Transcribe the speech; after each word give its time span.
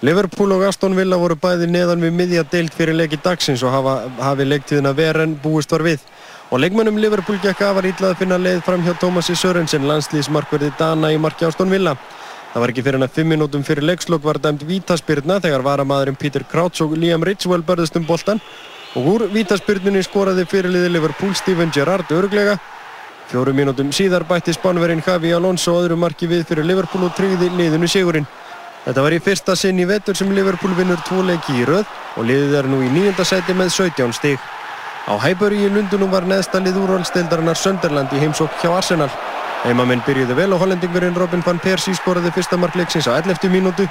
Liverpool 0.00 0.52
og 0.54 0.62
Aston 0.62 0.94
Villa 0.94 1.16
voru 1.18 1.34
bæði 1.34 1.66
neðan 1.66 2.04
við 2.04 2.12
miðja 2.14 2.44
deilt 2.46 2.74
fyrir 2.78 2.94
leiki 2.94 3.18
dagsins 3.18 3.64
og 3.66 3.72
hafa, 3.74 3.94
hafi 4.22 4.44
leiktíðina 4.46 4.92
verið 4.94 5.24
en 5.24 5.32
búist 5.42 5.72
var 5.74 5.82
við. 5.82 6.04
Og 6.54 6.62
leikmönnum 6.62 7.00
Liverpool 7.02 7.40
gekk 7.42 7.64
ítlað 7.66 8.12
að 8.12 8.20
finna 8.20 8.38
leið 8.38 8.62
fram 8.62 8.84
hjá 8.86 8.94
Tómasi 8.94 9.34
Sörensen, 9.34 9.88
landslýsmarkverði 9.90 10.70
Dana 10.78 11.10
í 11.10 11.18
marki 11.18 11.48
Aston 11.48 11.70
Villa. 11.70 11.96
Það 12.52 12.62
var 12.62 12.70
ekki 12.70 12.82
fyrir 12.86 13.00
hann 13.00 13.08
að 13.08 13.16
fimm 13.18 13.28
minútum 13.34 13.66
fyrir 13.66 13.88
leikslokk 13.90 14.22
var 14.22 14.38
dæmt 14.38 14.62
vítaspyrna 14.62 15.40
þegar 15.42 15.66
varamadurinn 15.66 16.16
Peter 16.16 16.46
Crouch 16.46 16.80
og 16.86 16.94
Liam 16.96 17.26
Ridgewell 17.26 17.66
börðist 17.66 17.98
um 17.98 18.06
boltan 18.06 18.38
og 18.94 19.04
úr 19.16 19.26
vítaspyrnunni 19.34 20.06
skoraði 20.06 20.46
fyrirliði 20.46 20.94
Liverpool 20.94 21.34
Steven 21.34 21.74
Gerrard 21.74 22.06
örglega. 22.14 22.54
Fjóru 23.28 23.52
mínútum 23.52 23.90
síðar 23.92 24.22
bætti 24.30 24.54
spánverinn 24.54 25.02
Javi 25.04 25.34
Alonso 25.34 25.74
öðru 25.74 25.98
marki 25.98 26.30
við 26.30 26.46
fyrir 26.46 26.64
Liverpool 26.64 27.10
og 27.10 27.18
tryggði 27.18 27.50
liðinu 27.58 27.90
sigurinn. 27.90 28.30
Þetta 28.84 29.02
var 29.04 29.14
í 29.16 29.18
fyrsta 29.20 29.56
sinn 29.58 29.80
í 29.82 29.86
vetur 29.88 30.16
sem 30.16 30.30
Liverpool 30.32 30.74
vinnur 30.78 31.00
tvo 31.06 31.24
leiki 31.26 31.56
í 31.60 31.64
röð 31.68 31.88
og 32.16 32.28
liðið 32.28 32.54
er 32.60 32.68
nú 32.70 32.78
í 32.84 32.90
nýjönda 32.92 33.26
seti 33.26 33.56
með 33.56 33.72
17 33.74 34.14
stík. 34.16 34.44
Á 35.08 35.14
Hæböri 35.18 35.58
í 35.64 35.70
Lundunum 35.72 36.12
var 36.12 36.26
neðsta 36.28 36.60
lið 36.60 36.78
úrvalstildarinnar 36.82 37.58
Sönderland 37.58 38.12
í 38.12 38.20
heimsók 38.22 38.54
hjá 38.62 38.70
Arsenal. 38.76 39.10
Heimamenn 39.64 40.04
byrjuði 40.06 40.36
vel 40.38 40.52
og 40.54 40.62
hollendingurinn 40.62 41.16
Robin 41.18 41.42
van 41.44 41.58
Persie 41.58 41.96
skoraði 41.96 42.30
fyrsta 42.36 42.58
mark 42.60 42.76
leiksins 42.78 43.08
á 43.10 43.18
11. 43.18 43.50
mínútu. 43.52 43.88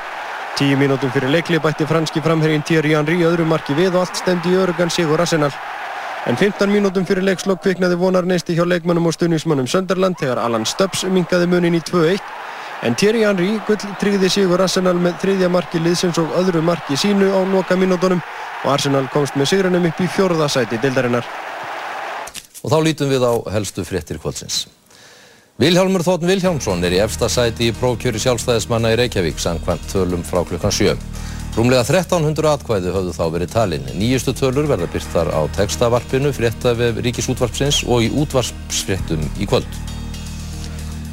10 0.57 0.79
mínútum 0.79 1.11
fyrir 1.13 1.29
leikli 1.29 1.59
bætti 1.61 1.85
franski 1.85 2.21
framherrin 2.21 2.63
Thierry 2.65 2.95
Henry 2.95 3.19
öðru 3.27 3.45
marki 3.45 3.75
við 3.77 3.93
og 3.93 4.05
allt 4.05 4.17
stemdi 4.17 4.55
í 4.55 4.57
örugan 4.57 4.89
sigur 4.93 5.21
Arsenal. 5.21 5.51
En 6.25 6.37
15 6.37 6.71
mínútum 6.73 7.05
fyrir 7.05 7.25
leikslokk 7.27 7.61
kviknaði 7.61 7.99
vonarneisti 7.99 8.55
hjá 8.57 8.65
leikmannum 8.65 9.05
og 9.09 9.13
stuðnismannum 9.13 9.69
Sönderland 9.69 10.17
þegar 10.21 10.41
Alan 10.41 10.65
Stubbs 10.65 11.05
minkaði 11.05 11.49
munin 11.51 11.77
í 11.77 11.83
2-1 11.85 12.23
En 12.85 12.93
Thierry 12.95 13.23
Henry 13.25 13.55
gull 13.65 13.79
tryggði 13.97 14.29
sigur 14.29 14.61
Arsenal 14.61 14.95
með 15.01 15.17
þriðja 15.23 15.49
marki 15.49 15.81
liðsins 15.81 16.19
og 16.21 16.33
öðru 16.37 16.61
marki 16.61 16.97
sínu 16.99 17.31
á 17.33 17.41
loka 17.49 17.77
mínútonum 17.79 18.21
og 18.21 18.69
Arsenal 18.69 19.07
komst 19.13 19.37
með 19.39 19.51
sigrunum 19.53 19.87
upp 19.89 20.01
í 20.01 20.09
fjórðasæti 20.13 20.77
dildarinnar. 20.83 21.25
Og 22.61 22.73
þá 22.73 22.77
lítum 22.85 23.09
við 23.09 23.25
á 23.25 23.33
helstu 23.55 23.85
fréttir 23.87 24.21
kvöldsins. 24.21 24.67
Vilhjálmur 25.57 26.05
Þóttn 26.05 26.29
Vilhjálmsson 26.29 26.85
er 26.85 26.93
í 26.93 27.01
efsta 27.01 27.25
sæti 27.33 27.71
í 27.71 27.73
prókjöri 27.73 28.21
sjálfstæðismanna 28.21 28.93
í 28.93 28.99
Reykjavík 29.01 29.41
sangkvæmt 29.41 29.89
tölum 29.89 30.21
frá 30.21 30.43
klukkan 30.45 30.73
7. 30.73 30.93
Rúmlega 31.57 31.81
1300 31.81 32.51
atkvæði 32.51 32.93
höfðu 32.93 33.17
þá 33.17 33.23
verið 33.33 33.53
talinn. 33.55 33.87
Nýjustu 33.97 34.37
tölur 34.37 34.69
verða 34.69 34.85
byrtar 34.93 35.33
á 35.33 35.41
textavarpinu, 35.57 36.29
fréttavef 36.29 37.01
Ríkisútvarpsins 37.01 37.81
og 37.89 38.05
í 38.05 38.13
útvarpsfréttum 38.13 39.25
í 39.41 39.49
kvöld. 39.49 39.96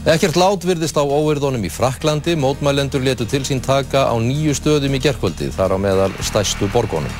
Ekkert 0.04 0.36
lát 0.36 0.60
virðist 0.68 0.98
á 1.00 1.04
óverðunum 1.04 1.62
í 1.64 1.70
Fraklandi, 1.72 2.34
mótmælendur 2.36 3.00
letu 3.00 3.24
til 3.24 3.40
sín 3.48 3.62
taka 3.64 4.02
á 4.04 4.12
nýju 4.20 4.52
stöðum 4.52 4.98
í 4.98 4.98
gerkvöldi, 5.00 5.46
þar 5.48 5.72
á 5.72 5.78
meðal 5.80 6.10
stæstu 6.20 6.68
borgónum. 6.74 7.14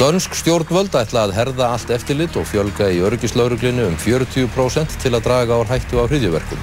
Dönsk 0.00 0.32
stjórnvöld 0.40 0.96
ætla 0.96 1.26
að 1.26 1.34
herða 1.36 1.66
allt 1.74 1.92
eftirlit 1.92 2.38
og 2.40 2.46
fjölga 2.48 2.88
í 2.88 3.02
örgislauruglinu 3.04 3.84
um 3.90 3.98
40% 4.00 4.96
til 5.02 5.12
að 5.12 5.26
draga 5.26 5.58
ár 5.60 5.68
hættu 5.68 6.00
á 6.00 6.08
hryðjuverkum. 6.08 6.62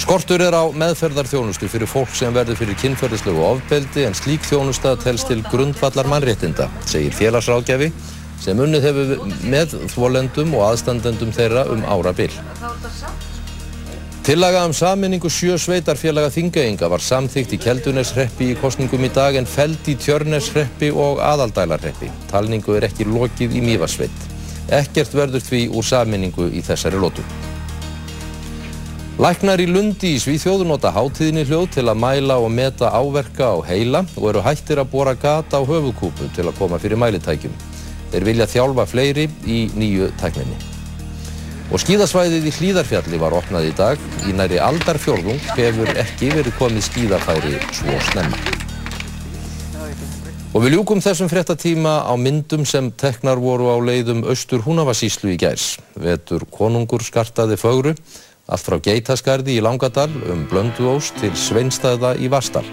Skortur 0.00 0.40
er 0.40 0.56
á 0.56 0.64
meðferðarþjónustu 0.72 1.68
fyrir 1.68 1.92
fólk 1.92 2.16
sem 2.16 2.32
verður 2.32 2.56
fyrir 2.62 2.80
kynferðislegu 2.80 3.44
ofbeldi 3.44 4.06
en 4.08 4.16
slík 4.16 4.48
þjónusta 4.48 4.94
telst 5.04 5.28
til 5.28 5.44
grundvallar 5.52 6.08
mannréttinda, 6.08 6.70
segir 6.88 7.12
félagsráðgjafi 7.20 7.92
sem 8.40 8.60
unnið 8.60 8.86
hefur 8.88 9.26
með 9.52 9.76
þvolendum 9.92 10.54
og 10.56 10.70
aðstandendum 10.70 11.34
þeirra 11.36 11.66
um 11.72 11.84
ára 11.84 12.14
byll. 12.16 12.32
Tillaga 14.24 14.66
um 14.68 14.72
saminningu 14.76 15.30
sjö 15.32 15.56
sveitarfélaga 15.58 16.28
þingauinga 16.34 16.90
var 16.92 17.00
samþygt 17.00 17.54
í 17.56 17.58
Kelduneshreppi 17.64 18.50
í 18.52 18.56
kostningum 18.60 19.06
í 19.06 19.08
dag 19.16 19.38
en 19.40 19.48
feld 19.48 19.88
í 19.88 19.94
Tjörneshreppi 19.96 20.90
og 20.92 21.22
Aðaldælarhreppi. 21.24 22.10
Talningu 22.28 22.76
er 22.76 22.86
ekki 22.90 23.08
lokið 23.08 23.56
í 23.56 23.62
Mývarsveit. 23.64 24.26
Ekkert 24.76 25.16
verður 25.16 25.42
því 25.46 25.62
úr 25.72 25.88
saminningu 25.88 26.50
í 26.52 26.60
þessari 26.62 27.00
lótu. 27.00 27.24
Læknar 29.20 29.60
í 29.60 29.66
Lundi 29.68 30.14
í 30.14 30.20
Svíþjóðu 30.20 30.68
nota 30.68 30.92
hátíðinni 30.94 31.42
hljóð 31.48 31.66
til 31.74 31.88
að 31.88 31.98
mæla 32.04 32.38
og 32.40 32.52
meta 32.54 32.92
áverka 32.92 33.50
á 33.52 33.56
heila 33.72 34.04
og 34.14 34.30
eru 34.30 34.44
hættir 34.44 34.84
að 34.84 34.92
bora 34.94 35.16
gata 35.16 35.60
á 35.60 35.62
höfukúpu 35.64 36.30
til 36.36 36.46
að 36.46 36.56
koma 36.60 36.78
fyrir 36.80 37.00
mælitækjum. 37.00 37.69
Þeir 38.10 38.26
vilja 38.26 38.50
þjálfa 38.50 38.86
fleiri 38.90 39.28
í 39.46 39.62
nýju 39.78 40.10
tækninni. 40.20 40.58
Og 41.70 41.78
skíðasvæðið 41.78 42.48
í 42.50 42.52
Hlíðarfjalli 42.56 43.18
var 43.22 43.36
opnað 43.38 43.68
í 43.68 43.74
dag. 43.78 44.00
Í 44.26 44.34
næri 44.34 44.58
aldarfjörðung 44.58 45.38
hefur 45.54 45.92
ekki 46.02 46.32
verið 46.34 46.56
komið 46.58 46.88
skíðafæri 46.88 47.60
svo 47.78 48.00
snemma. 48.10 48.40
Og 50.50 50.64
við 50.64 50.74
ljúkum 50.74 50.98
þessum 50.98 51.30
frettatíma 51.30 52.00
á 52.02 52.14
myndum 52.18 52.64
sem 52.66 52.90
teknar 52.90 53.38
voru 53.38 53.70
á 53.70 53.78
leiðum 53.78 54.24
Östur 54.26 54.64
Húnavasíslu 54.66 55.30
í 55.30 55.38
gærs. 55.38 55.76
Vetur 55.94 56.42
konungur 56.50 57.06
skartaði 57.06 57.54
fögru, 57.54 57.94
allt 58.50 58.66
frá 58.66 58.80
Geitaskarði 58.82 59.60
í 59.60 59.62
Langadal 59.62 60.10
um 60.26 60.48
Blönduós 60.50 61.14
til 61.22 61.36
Sveinstæða 61.38 62.16
í 62.18 62.26
Vastal. 62.34 62.66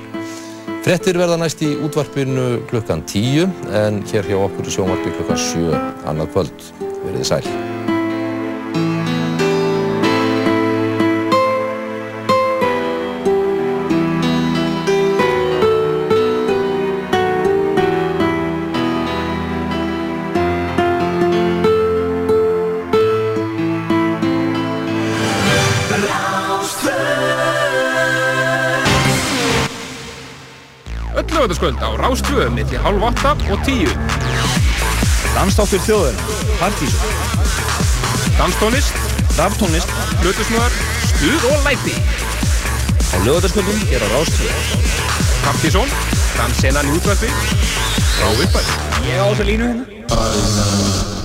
Frettir 0.87 1.17
verða 1.19 1.35
næst 1.35 1.59
í 1.67 1.73
útvarpinu 1.83 2.61
klukkan 2.69 3.01
10 3.11 3.49
en 3.75 3.99
hér 4.07 4.31
hjá 4.31 4.39
okkur 4.39 4.71
í 4.71 4.71
sjónvarpi 4.71 5.11
klukkan 5.17 5.41
7 5.49 5.81
annað 6.07 6.31
kvöld. 6.31 6.69
Verðið 7.03 7.27
sæl. 7.27 7.76
Lögataskvöld 31.61 31.81
á 31.81 31.89
Rástvö 31.97 32.49
millir 32.49 32.79
halv 32.79 33.03
8 33.03 33.35
og 33.49 33.59
10. 33.65 33.89
Danstátt 35.33 35.67
fyrir 35.67 35.83
þjóður, 35.85 36.15
partísum. 36.59 37.01
Danstónist, 38.37 38.93
raftónist, 39.37 39.89
hlutusnöðar, 40.21 40.71
stuð 41.09 41.49
og 41.49 41.65
læti. 41.65 41.95
Á 43.13 43.17
lögataskvöldum 43.25 43.81
er 43.89 44.01
á 44.05 44.07
Rástvö. 44.13 44.49
Partísón, 45.45 45.89
dansennan 46.37 46.89
í 46.89 46.97
útvæði, 46.97 47.33
frá 48.17 48.29
uppæð. 48.37 48.73
Ég 49.09 49.17
á 49.17 49.25
þessa 49.33 49.45
línu 49.49 49.69
hérna. 49.73 51.16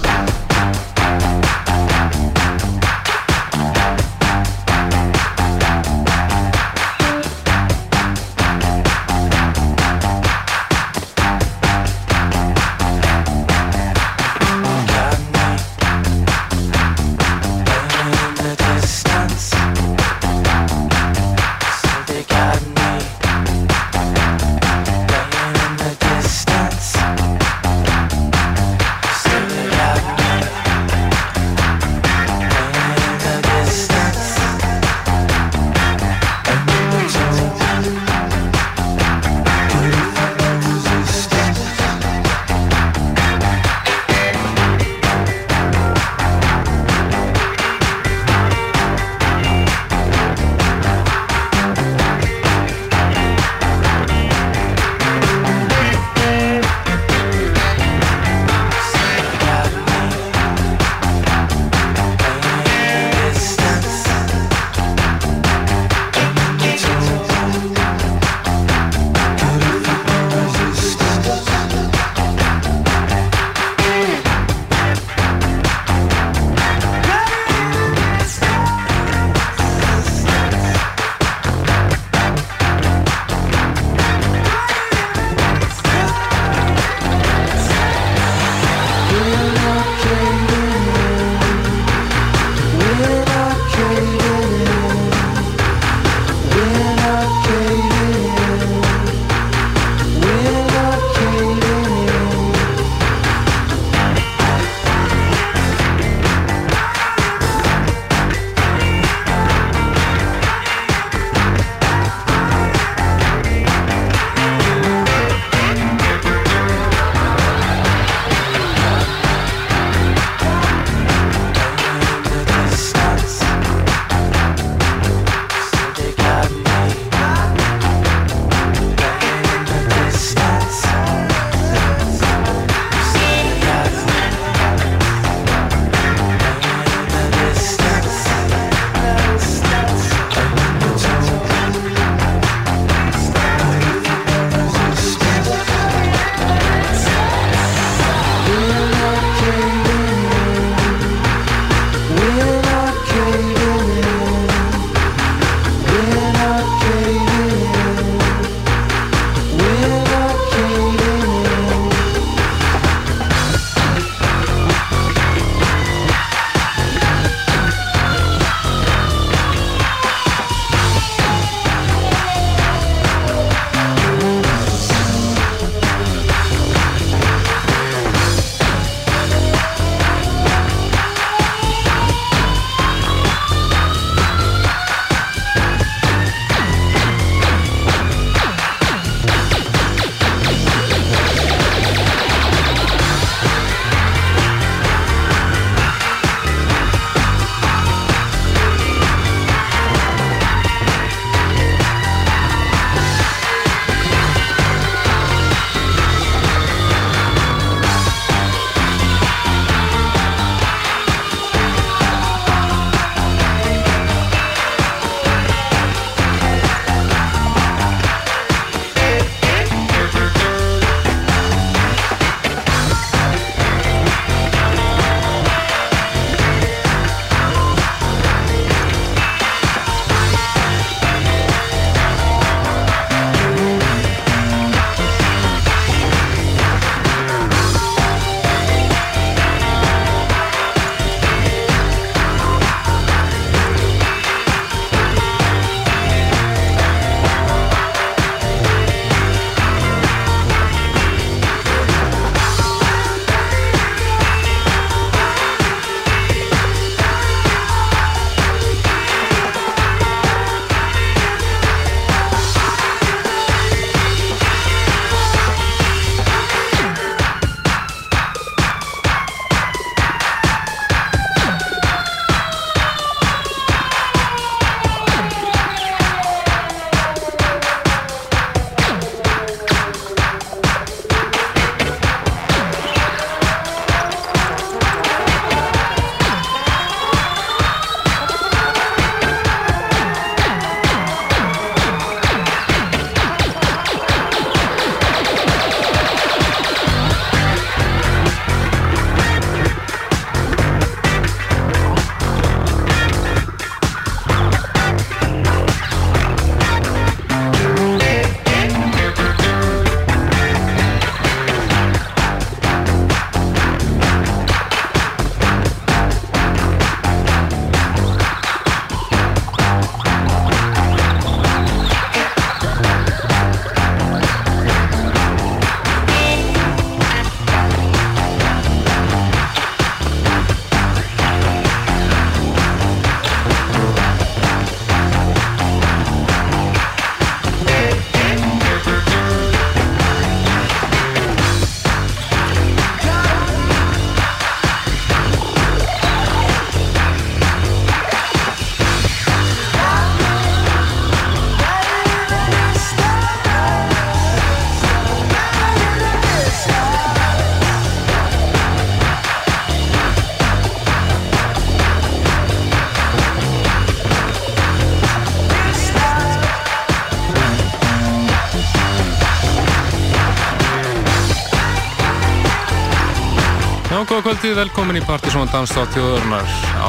Kvöldið, 374.32 374.54
velkomin 374.56 374.96
í 374.96 375.00
Partisón 375.04 375.50
Danstátt 375.52 375.92
þjóðurnar 375.92 376.46
á 376.80 376.88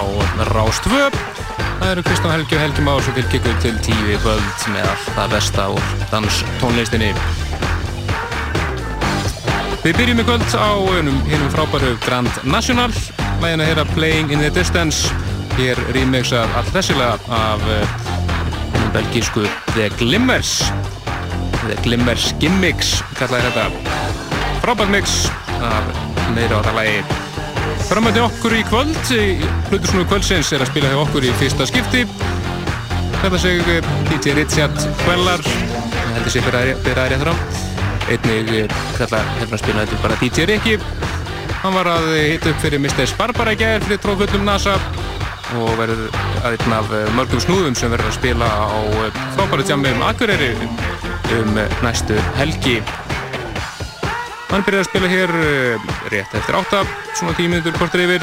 Rástvö. 0.53 1.09
Það 1.81 1.89
eru 1.89 2.03
Kristján 2.05 2.31
Helgi 2.31 2.55
og 2.55 2.61
Helgi 2.61 2.83
Már 2.85 3.01
sem 3.03 3.15
fylgir 3.17 3.41
ykkur 3.41 3.57
til 3.59 3.73
tíu 3.83 4.19
kvöld 4.23 4.61
með 4.71 4.85
allt 4.87 5.09
það 5.17 5.33
besta 5.33 5.65
úr 5.73 5.89
danstónlistinni. 6.13 7.09
Við 9.83 9.97
byrjum 9.97 10.21
í 10.23 10.25
kvöld 10.29 10.55
á 10.55 10.71
hinnum 11.01 11.49
frábæru 11.51 11.89
Grand 12.05 12.31
National, 12.47 12.95
lægin 13.41 13.65
að 13.65 13.73
heyra 13.73 13.85
Playing 13.91 14.31
in 14.31 14.39
the 14.39 14.53
Distance. 14.55 15.11
Hér 15.57 15.81
rýmiksar 15.97 16.47
all 16.55 16.71
þessilega 16.71 17.19
af 17.27 17.67
hinnum 17.67 18.95
belgísku 18.95 19.43
The 19.73 19.89
Glimmers. 19.99 20.61
The 21.65 21.75
Glimmers 21.83 22.31
Gimmicks 22.39 23.01
kallaði 23.19 23.51
þetta. 23.51 23.67
Frábært 24.63 24.95
mix 24.95 25.19
af 25.59 25.91
meira 26.37 26.63
á 26.63 26.65
það 26.71 26.79
lagi. 26.79 27.22
Framöndi 27.89 28.21
okkur 28.23 28.53
í 28.55 28.61
kvöld, 28.67 28.97
hlutusnúi 29.69 30.05
kvöldsins 30.09 30.49
er 30.55 30.63
að 30.63 30.71
spila 30.71 30.91
hjá 30.91 30.99
okkur 31.01 31.25
í 31.27 31.33
fyrsta 31.41 31.67
skipti. 31.69 32.03
Þetta 33.21 33.39
seg 33.39 33.61
DJ 34.09 34.35
Richard 34.39 34.79
Quellar, 35.03 35.43
heldur 36.15 36.33
sér 36.33 36.47
byrjaði 36.47 37.03
rétt 37.11 37.23
frá. 37.23 37.33
Einnig 38.11 38.73
kallar 38.97 39.29
hérna 39.39 39.57
að 39.57 39.61
spila 39.61 39.85
þetta 39.85 40.01
bara 40.03 40.19
DJ 40.21 40.47
Rikki. 40.49 40.77
Hann 41.63 41.77
var 41.77 41.87
að 41.93 42.09
hita 42.17 42.51
upp 42.51 42.59
fyrir 42.63 42.81
Mr. 42.83 43.05
Barbara 43.19 43.53
í 43.55 43.59
gerð 43.61 43.87
fyrir 43.87 44.01
tróðfullum 44.03 44.43
NASA 44.47 44.75
og 45.53 45.75
verður 45.77 46.07
að 46.43 46.57
einn 46.57 46.75
af 46.75 46.91
mörgum 47.15 47.41
snúðum 47.43 47.77
sem 47.77 47.91
verður 47.93 48.09
að 48.09 48.17
spila 48.17 48.49
á 48.49 48.79
frábæru 49.37 49.67
tjami 49.67 49.93
um 49.93 50.03
Akureyri 50.07 50.51
um 51.37 51.57
næstu 51.85 52.17
helgi. 52.39 52.79
Hann 54.53 54.61
byrjaði 54.67 54.83
að 54.83 54.89
spila 54.91 55.07
hér 55.09 55.31
rétt 56.13 56.33
eftir 56.37 56.55
átta, 56.59 56.83
svona 57.17 57.33
tíu 57.33 57.49
minnur 57.49 57.73
kortur 57.73 58.03
yfir. 58.03 58.21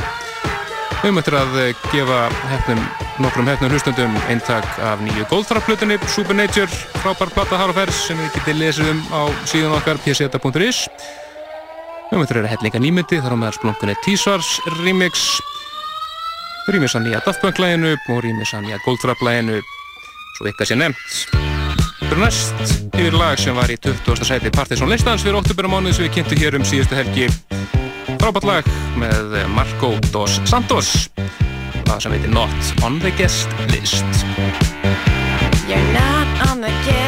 Við 1.00 1.14
möttum 1.16 1.37
að 1.40 1.56
gefa 1.90 2.20
hefnum, 2.52 2.84
nokkrum 3.25 3.50
hefnum 3.50 3.72
hlustundum 3.72 4.14
eintak 4.30 4.68
af 4.84 5.02
nýju 5.02 5.26
Goldtrap-flutunni, 5.32 5.96
Supernature, 6.12 6.70
frábær 7.00 7.34
platta 7.34 7.58
Harafers 7.58 8.04
sem 8.06 8.20
við 8.20 8.30
getið 8.37 8.60
lesið 8.60 8.92
um 8.92 9.02
á 9.10 9.22
síðan 9.42 9.75
okkar 9.80 9.99
pseta.is. 10.04 10.84
Við 12.12 12.22
möttum 12.22 12.42
að 12.44 12.50
hellinga 12.54 12.84
nýmyndi, 12.87 13.22
þar 13.25 13.34
á 13.34 13.40
meðal 13.42 13.58
splunkunni 13.58 13.99
T-Sars 14.06 14.54
remix, 14.84 15.28
remix 16.70 16.94
að 16.94 17.08
nýja 17.08 17.26
Daft 17.26 17.42
Punk-læginu 17.42 17.96
og 17.99 18.22
remix 18.22 18.54
að 18.54 18.68
nýja 18.68 18.82
Goldtrap-læginu, 18.87 19.62
svo 20.38 20.52
ykkar 20.54 20.70
sé 20.70 20.78
nefnt. 20.78 21.50
Fyrir 22.10 22.24
næst 22.24 22.72
yfir 22.98 23.14
lag 23.14 23.38
sem 23.38 23.54
var 23.54 23.70
í 23.70 23.76
20. 23.78 24.24
sæti 24.26 24.50
Partiðsson 24.50 24.90
listans 24.90 25.22
fyrir 25.22 25.36
oktobermánuð 25.38 25.94
sem 25.94 26.08
við 26.08 26.16
kynntum 26.16 26.40
hér 26.42 26.56
um 26.58 26.64
síðustu 26.66 26.98
helgi. 26.98 27.28
Frábært 28.18 28.48
lag 28.48 28.70
með 28.98 29.36
Marco 29.54 29.92
dos 30.10 30.40
Santos, 30.50 30.90
lag 31.86 32.02
sem 32.02 32.10
heitir 32.16 32.34
Not 32.34 32.82
on 32.82 32.98
the 32.98 33.14
Guest 33.14 33.54
List. 33.70 34.26
You're 35.70 35.86
not 35.94 36.50
on 36.50 36.66
the 36.66 36.74
guest 36.82 36.88
list. 36.88 37.00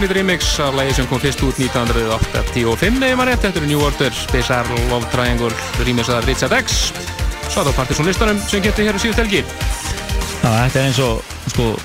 Splunkunýtt 0.00 0.16
remix 0.16 0.56
af 0.64 0.72
lagi 0.72 0.94
sem 0.96 1.04
kom 1.10 1.18
fyrst 1.20 1.42
út 1.44 1.58
1985 1.60 3.04
eða 3.04 3.16
maður 3.20 3.28
rétt, 3.28 3.42
þetta 3.44 3.60
eru 3.60 3.68
New 3.68 3.84
Order 3.84 4.08
Bizarre 4.32 4.72
Love 4.88 5.04
Triangle 5.12 5.52
remix 5.84 6.08
af 6.08 6.24
Richard 6.24 6.56
X 6.56 6.88
Svo 7.50 7.60
þá 7.66 7.72
Partisan 7.76 8.06
listanum 8.08 8.40
sem 8.48 8.62
getur 8.64 8.84
hér 8.86 8.96
á 8.96 9.00
síðust 9.02 9.20
helgi 9.20 9.42
Já, 9.44 10.48
þetta 10.48 10.78
er 10.80 10.84
eins 10.86 11.00
og, 11.04 11.20
sko, 11.52 11.76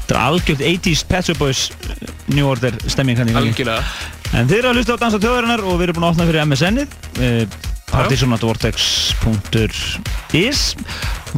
þetta 0.00 0.14
er 0.16 0.20
algjört 0.24 0.62
80s 0.72 1.02
Pet 1.12 1.24
Shop 1.30 1.38
Boys 1.38 1.60
uh, 1.70 1.76
New 2.34 2.46
Order 2.50 2.74
stemming 2.90 3.16
gangi. 3.22 3.38
Algjörlega 3.38 3.86
En 4.34 4.50
þið 4.50 4.58
eru 4.58 4.66
að 4.72 4.76
hlusta 4.80 4.98
á 4.98 5.00
Dansa 5.06 5.22
tjóðarinnar 5.22 5.62
og 5.62 5.78
við 5.78 5.86
erum 5.86 5.94
búin 6.00 6.10
að 6.10 6.14
opna 6.16 6.26
fyrir 6.26 6.42
MSN-ið, 6.50 6.90
uh, 7.22 7.46
partisanatvortex.is 7.94 10.60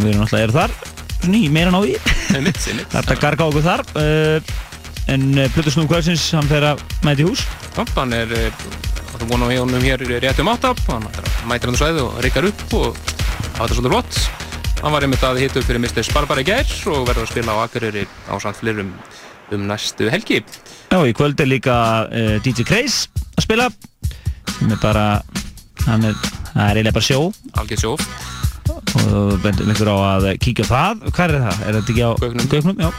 við 0.00 0.08
erum 0.14 0.24
náttúrulega 0.24 0.48
eru 0.48 0.56
þar, 0.56 0.72
svona 1.20 1.44
í 1.44 1.52
meira 1.52 1.68
ná 1.76 1.84
í. 1.84 1.92
Það 2.32 3.04
er 3.04 3.04
að 3.04 3.20
garga 3.28 3.52
okkur 3.52 3.68
þar. 3.68 3.84
Uh, 3.92 4.40
en 5.12 5.28
uh, 5.36 5.48
Plutusnúm 5.54 5.88
Kvölsins, 5.90 6.30
hann 6.36 6.48
fer 6.50 6.64
að 6.72 6.82
mæti 7.06 7.26
hús. 7.26 7.44
Já, 7.76 7.84
hann 7.96 8.14
er 8.16 8.32
eh, 8.36 8.64
það 9.12 9.24
er 9.24 9.28
búin 9.30 9.44
á 9.44 9.48
honum 9.52 9.84
hér 9.84 10.02
rétt 10.22 10.40
um 10.42 10.50
átta 10.52 10.72
hann 10.88 11.04
mætir 11.48 11.70
hann 11.70 11.78
svæði 11.78 12.04
og 12.06 12.16
reykar 12.24 12.48
upp 12.48 12.74
og 12.78 12.96
það 13.56 13.64
er 13.66 13.74
svolítið 13.76 13.92
flott 13.92 14.20
hann 14.82 14.94
var 14.94 15.06
einmitt 15.06 15.26
að 15.26 15.40
hita 15.42 15.60
upp 15.60 15.68
fyrir 15.68 15.82
Mr. 15.82 16.02
Sparbar 16.06 16.40
í 16.42 16.46
gær 16.48 16.72
og 16.90 17.06
verður 17.06 17.26
að 17.26 17.30
spila 17.30 17.54
á 17.54 17.62
Akureyri 17.62 18.04
á 18.26 18.34
samt 18.42 18.58
flirum 18.58 18.92
um 19.52 19.66
næstu 19.68 20.08
helgi 20.10 20.40
Já, 20.42 20.98
í 20.98 21.14
kvöld 21.16 21.40
er 21.40 21.50
líka 21.50 21.76
uh, 22.08 22.36
DJ 22.44 22.66
Kreis 22.68 23.04
að 23.36 23.46
spila 23.46 23.68
sem 24.56 24.72
er 24.72 24.80
bara 24.82 25.06
hann 25.86 26.08
er, 26.08 26.16
það 26.52 26.64
er 26.64 26.80
eiginlega 26.80 26.96
bara 26.98 27.08
sjó 27.08 27.20
algjör 27.60 27.84
sjóf 27.84 28.06
og 29.02 29.36
bendum 29.42 29.70
ykkur 29.72 29.92
á 29.92 29.96
að 30.16 30.28
kíkja 30.42 30.66
það 30.68 31.06
hvað 31.10 31.36
er 31.36 31.44
það? 31.46 31.62
Er 31.66 31.78
þetta 31.78 31.92
ekki 31.94 32.06
á 32.06 32.10
Gauknum. 32.22 32.82
já 32.82 32.90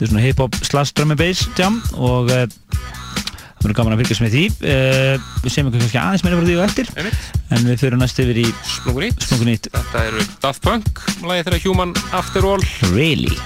þetta 0.00 0.08
er 0.08 0.14
svona 0.14 0.24
hip-hop 0.24 0.54
slash 0.64 0.94
drum 0.96 1.10
and 1.12 1.20
bass 1.20 1.42
jam 1.58 1.74
og 2.00 2.30
uh, 2.32 2.46
það 2.48 3.66
verður 3.66 3.74
gaman 3.76 3.92
að 3.92 4.00
fylgjast 4.00 4.22
með 4.24 4.32
því. 4.32 4.44
Uh, 4.64 5.26
við 5.44 5.52
séum 5.52 5.68
ykkur 5.68 5.82
kannski 5.82 6.00
aðeins 6.00 6.24
meira 6.24 6.38
frá 6.38 6.46
því 6.46 6.54
og 6.56 6.62
eftir. 6.64 6.92
Einmitt. 6.96 7.26
En 7.52 7.66
við 7.68 7.82
fyrir 7.82 8.00
næst 8.00 8.22
yfir 8.24 8.40
í 8.40 8.46
Splungur 8.64 9.04
nýtt 9.04 9.26
Splungur 9.26 9.50
nýtt. 9.50 9.68
þetta 9.74 10.06
eru 10.08 10.24
Daft 10.40 10.64
Punk 10.64 11.04
lagi 11.28 11.44
þeirra 11.50 11.60
Human 11.66 11.94
After 12.16 12.48
All. 12.48 12.64
Really? 12.94 13.36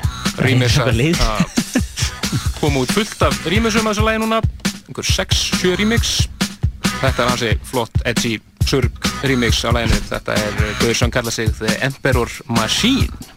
leið. 0.94 1.26
að 1.26 2.54
koma 2.60 2.86
út 2.86 2.94
fullt 2.94 3.26
af 3.26 3.42
remixum 3.50 3.90
að 3.90 3.96
þessu 3.96 4.06
lagi 4.06 4.22
núna. 4.22 4.42
Einhver 4.84 5.10
6-7 5.10 5.76
remix. 5.82 6.16
Þetta 7.02 7.16
er 7.18 7.32
hansi 7.32 7.54
flott 7.66 8.02
edgy 8.06 8.36
surg 8.62 9.14
remix 9.26 9.66
á 9.66 9.74
laginu. 9.74 9.98
Þetta 10.06 10.38
er 10.38 10.66
Gauður 10.78 10.98
sem 11.02 11.18
kalla 11.18 11.34
sig 11.34 11.50
The 11.58 11.80
Emperor 11.82 12.30
Machine 12.46 13.33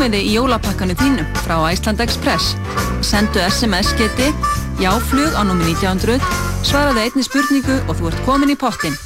Flugmiði 0.00 0.30
í 0.30 0.30
jólapakkanu 0.32 0.94
þínu 0.96 1.24
frá 1.44 1.58
Iceland 1.68 2.00
Express. 2.00 2.54
Sendu 3.04 3.36
SMS-geti, 3.44 4.30
jáflug 4.80 5.34
á 5.36 5.44
númi 5.44 5.74
1900, 5.74 6.24
svaraðu 6.64 7.02
einni 7.02 7.24
spurningu 7.26 7.76
og 7.84 7.98
þú 7.98 8.08
ert 8.08 8.22
komin 8.24 8.54
í 8.54 8.56
pottin. 8.56 8.96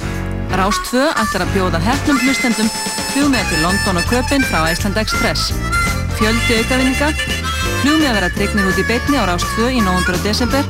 Rás 0.55 0.79
2 0.87 1.03
ætlar 1.19 1.43
að 1.43 1.51
bjóða 1.51 1.81
hefnum 1.83 2.21
hlustendum 2.23 2.71
flugmiða 3.11 3.43
til 3.49 3.59
London 3.65 3.99
og 3.99 4.07
Köpinn 4.07 4.47
frá 4.47 4.61
Iceland 4.71 4.95
Express. 5.03 5.51
Fjöldi 6.15 6.61
aukavinninga, 6.61 7.11
flugmiða 7.81 8.15
verða 8.15 8.35
dregnir 8.37 8.69
út 8.71 8.79
í 8.79 8.87
beitni 8.87 9.19
á 9.19 9.27
Rás 9.27 9.43
2 9.57 9.73
í 9.75 9.83
nóvember 9.83 10.15
og 10.15 10.23
desember. 10.23 10.63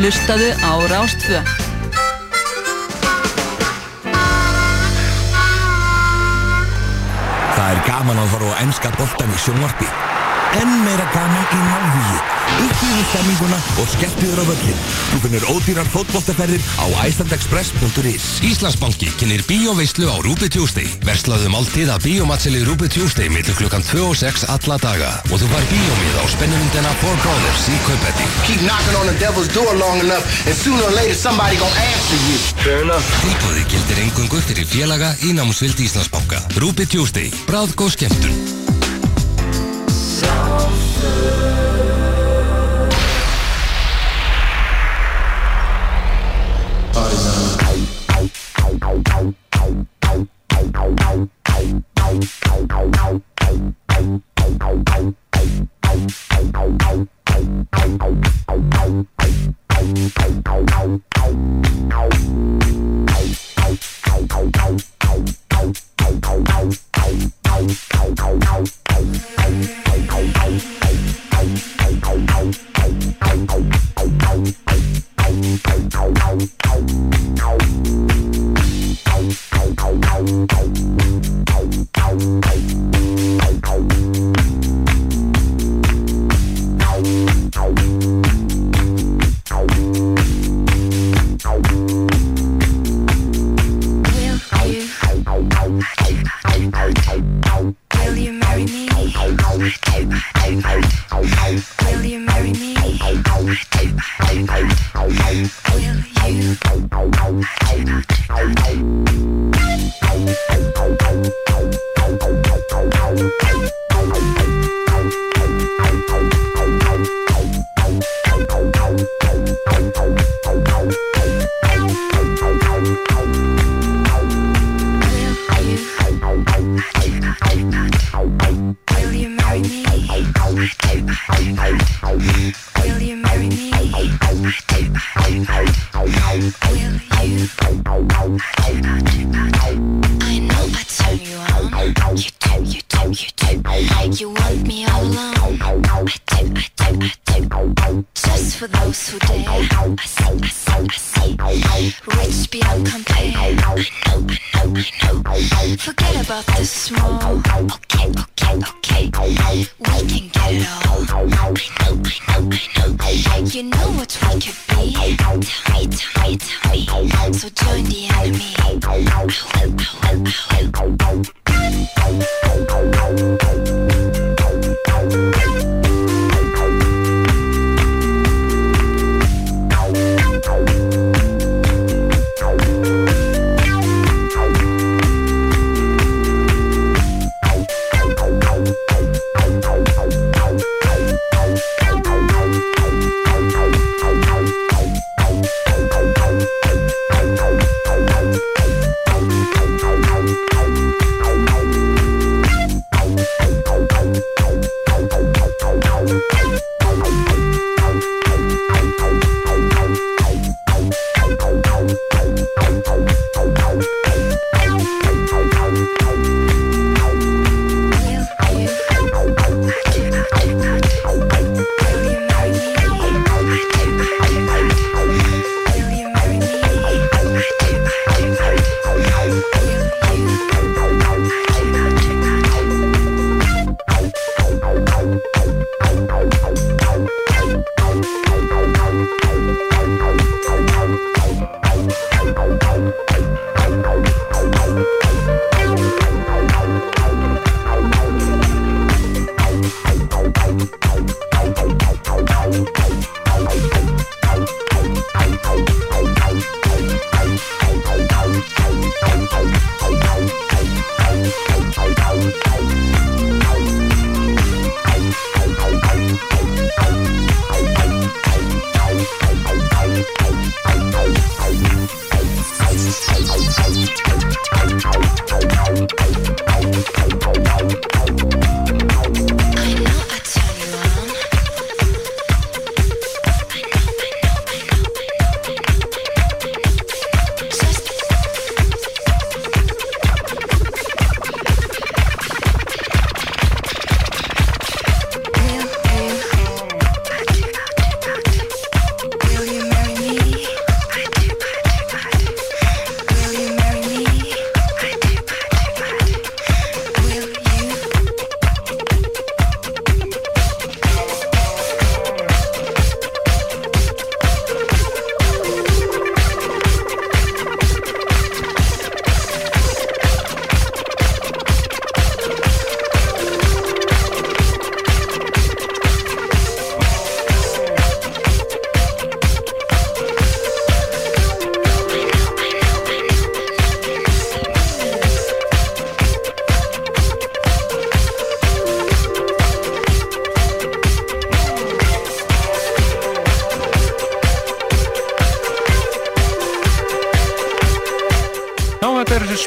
Hlustaðu 0.00 0.50
á 0.66 0.82
Rás 0.90 1.14
2. 1.28 1.63
gaman 7.94 8.18
að 8.18 8.32
horfa 8.34 8.54
á 8.58 8.62
ennska 8.64 8.90
boltan 8.98 9.30
í 9.30 9.38
sjónvarpi. 9.38 9.86
Enn 10.58 10.72
meira 10.82 11.06
gaman 11.14 11.46
í 11.46 11.60
návíi. 11.68 12.16
Uppið 12.54 12.94
í 12.94 13.04
stemminguna 13.10 13.58
og 13.82 13.88
skelltiður 13.90 14.42
á 14.42 14.44
völlin. 14.46 14.82
Þú 15.10 15.18
finnur 15.24 15.46
ódýrar 15.50 15.88
fótboltaferðir 15.90 16.62
á 16.78 16.86
icelandexpress.is 17.08 18.26
Íslandsbanki 18.46 19.10
kynir 19.18 19.42
bíóveislu 19.48 20.06
á 20.06 20.16
Rúbi 20.22 20.48
Tuesday. 20.52 20.86
Verslaðu 21.06 21.50
máltíð 21.50 21.90
að 21.94 22.06
bíómatseli 22.06 22.62
Rúbi 22.66 22.90
Tuesday 22.92 23.30
millir 23.32 23.58
klukkan 23.58 23.82
2 23.82 24.06
og 24.06 24.16
6 24.20 24.46
alla 24.54 24.78
daga. 24.82 25.10
Og 25.30 25.42
þú 25.42 25.50
fær 25.50 25.68
bíómið 25.72 26.18
á 26.22 26.24
spennumyndina 26.36 26.94
Four 27.02 27.18
Brothers 27.26 27.66
í 27.66 27.78
Kaupetti. 27.88 28.28
Keep 28.46 28.66
knocking 28.68 28.98
on 29.02 29.10
the 29.10 29.16
devil's 29.18 29.50
door 29.50 29.74
long 29.74 29.98
enough, 30.04 30.24
and 30.46 30.54
sooner 30.54 30.86
or 30.86 30.94
later 30.94 31.16
somebody 31.18 31.58
gonna 31.58 31.86
answer 31.90 32.20
you. 32.30 32.38
Fair 32.62 32.82
enough. 32.86 33.14
Tilbúði 33.24 33.66
gildir 33.74 34.04
engungu 34.06 34.42
fyrir 34.46 34.68
félaga 34.70 35.14
í 35.26 35.34
námsvild 35.34 35.82
Íslandsbanka. 35.88 36.44
Rúbi 36.62 36.86
Tuesday. 36.86 37.32
Bráðgóð 37.50 37.98
skemmtun. 37.98 38.53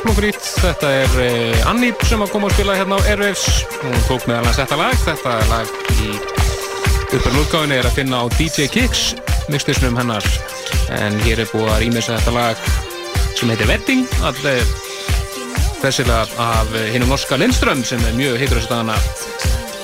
Smókurít, 0.01 0.37
þetta 0.61 0.89
er 1.03 1.13
uh, 1.21 1.69
Anni 1.69 1.89
sem 2.05 2.21
að 2.21 2.31
koma 2.33 2.49
að 2.49 2.57
spila 2.57 2.75
hérna 2.77 2.97
á 2.99 3.07
Airwaves. 3.09 3.45
Hún 3.81 3.95
tók 4.07 4.25
meðal 4.29 4.45
hans 4.47 4.59
þetta 4.59 4.77
lag. 4.79 4.99
Þetta 5.05 5.35
lag 5.49 5.71
í 6.03 6.09
uppar 7.17 7.37
útgáfinni 7.39 7.77
er 7.79 7.87
að 7.87 7.97
finna 7.97 8.19
á 8.21 8.25
DJ 8.35 8.67
Kicks 8.73 9.03
mixtisnum 9.51 9.97
hennar. 9.97 10.25
En 10.93 11.17
hér 11.25 11.41
er 11.43 11.49
búið 11.51 11.71
að 11.71 11.81
rýmisa 11.85 12.17
þetta 12.17 12.35
lag 12.35 12.67
sem 13.37 13.53
heitir 13.53 13.71
Wedding. 13.71 14.05
Allir 14.27 14.75
þessilega 15.81 16.25
af 16.45 16.77
hinnum 16.93 17.13
norska 17.13 17.39
Lindström 17.39 17.83
sem 17.87 18.01
er 18.09 18.17
mjög 18.17 18.39
heitur 18.41 18.61
þessu 18.61 18.73
dagana. 18.73 18.97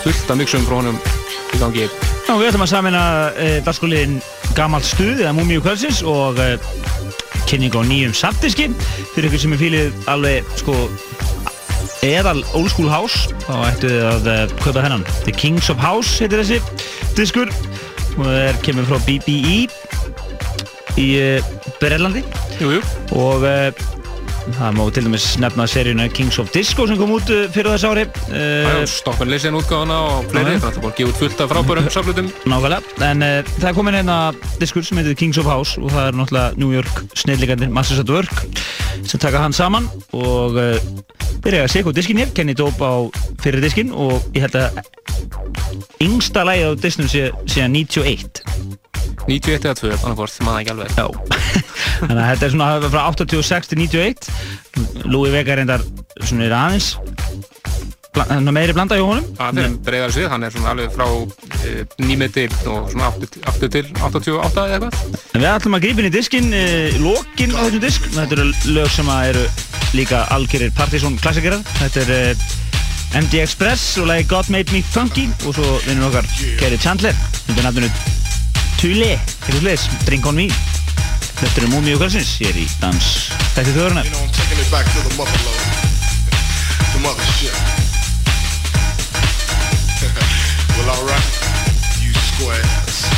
Fullt 0.03 0.33
af 0.33 0.41
mixum 0.41 0.65
frá 0.67 0.79
honum 0.81 0.99
í 1.53 1.61
gangi. 1.61 1.89
Já, 2.23 2.33
við 2.37 2.49
ætlum 2.51 2.65
að 2.65 2.73
samina 2.75 3.03
uh, 3.33 3.59
dagskóliðin 3.65 4.19
Gamalt 4.53 4.85
stuð 4.85 5.23
eða 5.23 5.33
Múmiu 5.37 5.63
kvöldsins 5.63 6.03
og 6.05 6.37
uh, 6.37 6.82
kynning 7.49 7.75
á 7.75 7.81
nýjum 7.85 8.15
samdiski. 8.17 8.69
Fyrir 9.13 9.29
ykkur 9.29 9.43
sem 9.43 9.55
er 9.55 9.61
fílið 9.61 10.09
alveg 10.11 10.49
sko 10.59 10.75
eðal 12.03 12.41
old 12.57 12.69
school 12.71 12.91
house 12.91 13.31
þá 13.45 13.53
ættu 13.69 13.91
þið 13.91 14.05
að 14.09 14.29
uh, 14.33 14.43
kaupa 14.63 14.83
þennan. 14.83 15.07
The 15.23 15.35
Kings 15.35 15.69
of 15.71 15.81
House 15.81 16.19
heitir 16.19 16.43
þessi 16.43 16.59
diskur. 17.17 17.51
Og 18.17 18.25
það 18.27 18.39
er 18.43 18.61
kemur 18.65 18.89
frá 18.89 18.99
BBE 19.07 19.57
í 21.01 21.07
uh, 21.17 21.53
Berlandi 21.81 22.21
jú, 22.61 22.75
jú. 22.77 22.81
og 23.17 23.47
uh, 23.47 23.71
það 24.57 24.75
má 24.77 24.83
til 24.93 25.03
dæmis 25.05 25.25
nefna 25.41 25.65
seríuna 25.69 26.07
Kings 26.11 26.39
of 26.41 26.51
Disco 26.53 26.85
sem 26.89 26.97
kom 26.99 27.13
út 27.15 27.29
uh, 27.31 27.45
fyrir 27.53 27.71
þess 27.73 27.87
ári. 27.87 28.03
Uh, 28.29 28.83
Stoppin 28.89 29.31
leysin 29.31 29.57
útgáfana 29.57 29.99
og 30.09 30.27
fleiri, 30.31 30.57
það 30.63 30.79
er 30.79 30.95
gefa 30.97 31.11
út 31.11 31.19
fullt 31.21 31.43
af 31.43 31.51
frábærum 31.53 31.89
saflutum 31.95 32.29
Nákvæmlega, 32.49 32.81
en 33.09 33.25
uh, 33.25 33.53
það 33.55 33.69
er 33.71 33.77
komin 33.77 33.97
hérna 33.99 34.17
diskur 34.61 34.85
sem 34.85 34.99
heitir 34.99 35.17
Kings 35.19 35.39
of 35.41 35.49
House 35.49 35.79
og 35.81 35.93
það 35.93 36.09
er 36.09 36.19
náttúrulega 36.19 36.59
New 36.59 36.73
York 36.75 37.03
snillíkandir 37.19 37.71
Masters 37.73 38.03
at 38.03 38.11
Work 38.11 38.45
sem 39.07 39.19
taka 39.19 39.41
hann 39.43 39.55
saman 39.55 39.87
og 40.11 40.59
uh, 40.59 40.75
byrja 41.43 41.65
að 41.65 41.73
segja 41.73 41.91
á 41.91 41.97
diskin 41.97 42.21
hér, 42.21 42.35
kenni 42.35 42.55
dóp 42.57 42.79
á 42.83 43.07
fyrir 43.43 43.63
diskin 43.63 43.91
og 43.95 44.23
ég 44.35 44.45
held 44.45 44.59
að 44.59 44.83
yngsta 46.03 46.45
lagi 46.47 46.67
á 46.67 46.71
disnum 46.75 47.09
sé, 47.11 47.29
sé 47.47 47.67
91 47.67 48.43
91 49.27 49.63
eða 49.63 49.75
2, 49.79 49.91
annarkvort, 50.03 50.39
maður 50.43 50.61
ekki 50.61 50.73
alveg. 50.73 50.95
Já, 50.97 51.05
þannig 52.07 52.23
að 52.23 52.29
þetta 52.31 52.47
er 52.47 52.53
svona 52.53 52.91
frá 52.91 53.01
86 53.13 53.71
til 53.71 53.79
91 53.79 54.32
Louis 55.05 55.33
Vega 55.33 55.57
reyndar 55.59 55.83
svona 56.23 56.47
er 56.47 56.55
aðeins 56.57 56.93
er 58.13 58.53
meiri 58.53 58.73
blanda 58.75 58.97
hjá 58.97 59.05
honum 59.07 59.29
Það 59.37 59.59
er 59.63 59.77
breyðar 59.87 60.13
svið, 60.13 60.27
hann 60.29 60.45
er 60.45 60.53
svona 60.53 60.73
alveg 60.73 60.91
frá 60.93 61.05
e, 61.09 61.85
nýmeti 62.03 62.45
og 62.69 62.91
svona 62.91 63.09
aftur, 63.09 63.71
til 63.73 63.87
88 63.97 64.65
eða 64.67 64.77
eitthvað. 64.77 65.15
En 65.33 65.41
við 65.41 65.49
ætlum 65.49 65.77
að 65.77 65.85
grípa 65.87 66.03
inn 66.03 66.09
í 66.09 66.13
diskin, 66.13 66.51
uh, 66.53 66.99
lokin 67.01 67.55
á 67.57 67.61
þessum 67.63 67.81
disk. 67.83 68.05
Þetta 68.13 68.37
eru 68.37 68.75
lög 68.75 68.91
sem 68.93 69.09
eru 69.15 69.45
líka 69.97 70.21
algjörir 70.35 70.75
Partizón 70.77 71.17
klassikerar. 71.23 71.65
Þetta 71.79 72.05
er 72.05 72.13
uh, 72.19 72.45
MD 73.23 73.41
Express 73.41 73.97
og 74.01 74.09
lagi 74.09 74.29
God 74.29 74.53
Made 74.53 74.73
Me 74.73 74.83
Funky 74.93 75.27
og 75.47 75.57
svo 75.57 75.75
vinnur 75.87 76.11
okkar 76.11 76.29
Kerry 76.61 76.79
Chandler 76.81 77.17
undir 77.49 77.65
nafninu 77.65 77.91
Tuli, 78.77 79.13
eitthvað 79.13 79.61
sliðis, 79.61 79.89
Drink 80.07 80.25
On 80.29 80.41
Me 80.41 80.49
Þetta 81.41 81.57
eru 81.61 81.67
Múmi 81.73 81.91
og 81.95 81.99
Kvölsins, 82.03 82.31
ég 82.43 82.47
er 82.53 82.57
í 82.63 82.65
dans 82.81 83.07
Þetta 83.55 83.69
þjóðurnar 83.73 84.05
You 84.05 84.13
know, 84.13 84.25
well, 90.77 90.89
alright, 90.89 91.31
you 92.03 92.11
squares. 92.13 93.03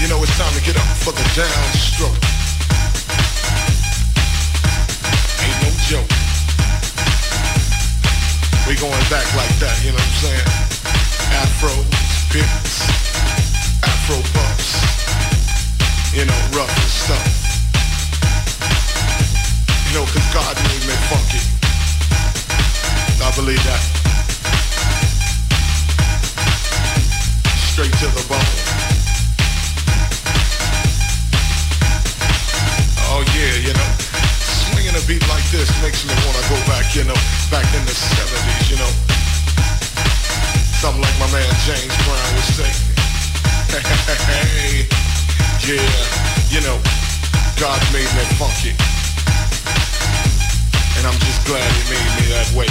you 0.00 0.08
know, 0.08 0.22
it's 0.22 0.36
time 0.38 0.52
to 0.54 0.60
get 0.64 0.76
up 0.76 0.86
for 0.96 1.12
the 1.12 1.22
downstroke. 1.36 2.24
Ain't 5.44 5.62
no 5.62 5.70
joke. 5.88 6.29
We 8.70 8.76
going 8.76 8.92
back 9.10 9.26
like 9.34 9.50
that, 9.58 9.82
you 9.82 9.90
know 9.90 9.98
what 9.98 10.06
I'm 10.06 10.30
saying? 10.30 10.46
Afros, 11.42 11.90
pips, 12.30 12.86
Afro 13.82 14.22
puffs, 14.30 14.78
you 16.14 16.22
know, 16.22 16.38
rough 16.54 16.70
and 16.70 16.86
stuff. 16.86 17.26
You 19.90 19.98
know, 19.98 20.06
cause 20.06 20.22
God 20.30 20.54
made 20.70 20.86
me 20.86 20.94
funky. 21.10 21.42
I 23.18 23.34
believe 23.34 23.58
that. 23.66 23.82
Straight 27.74 27.90
to 27.90 28.06
the 28.06 28.22
bone. 28.30 28.54
Oh 33.10 33.26
yeah, 33.34 33.66
you 33.66 33.74
know, 33.74 33.90
swinging 34.90 35.04
a 35.04 35.06
beat 35.06 35.28
like 35.28 35.44
this 35.50 35.70
makes 35.82 36.04
me 36.04 36.14
wanna 36.26 36.42
go 36.48 36.56
back, 36.66 36.94
you 36.94 37.04
know, 37.04 37.14
back 37.50 37.66
in 37.74 37.84
the 37.86 37.92
70s, 37.92 38.70
you 38.70 38.76
know. 38.76 38.90
Something 40.80 41.02
like 41.02 41.18
my 41.18 41.30
man 41.32 41.46
James 41.66 41.94
Brown 42.04 42.34
would 42.34 42.50
say. 42.54 42.70
Hey, 44.26 44.86
yeah, 45.62 45.78
you 46.50 46.60
know, 46.62 46.78
God 47.60 47.80
made 47.92 48.10
me 48.18 48.24
funky. 48.34 48.74
And 50.98 51.06
I'm 51.06 51.18
just 51.20 51.46
glad 51.46 51.70
he 51.70 51.82
made 51.90 52.10
me 52.18 52.26
that 52.34 52.50
way. 52.56 52.66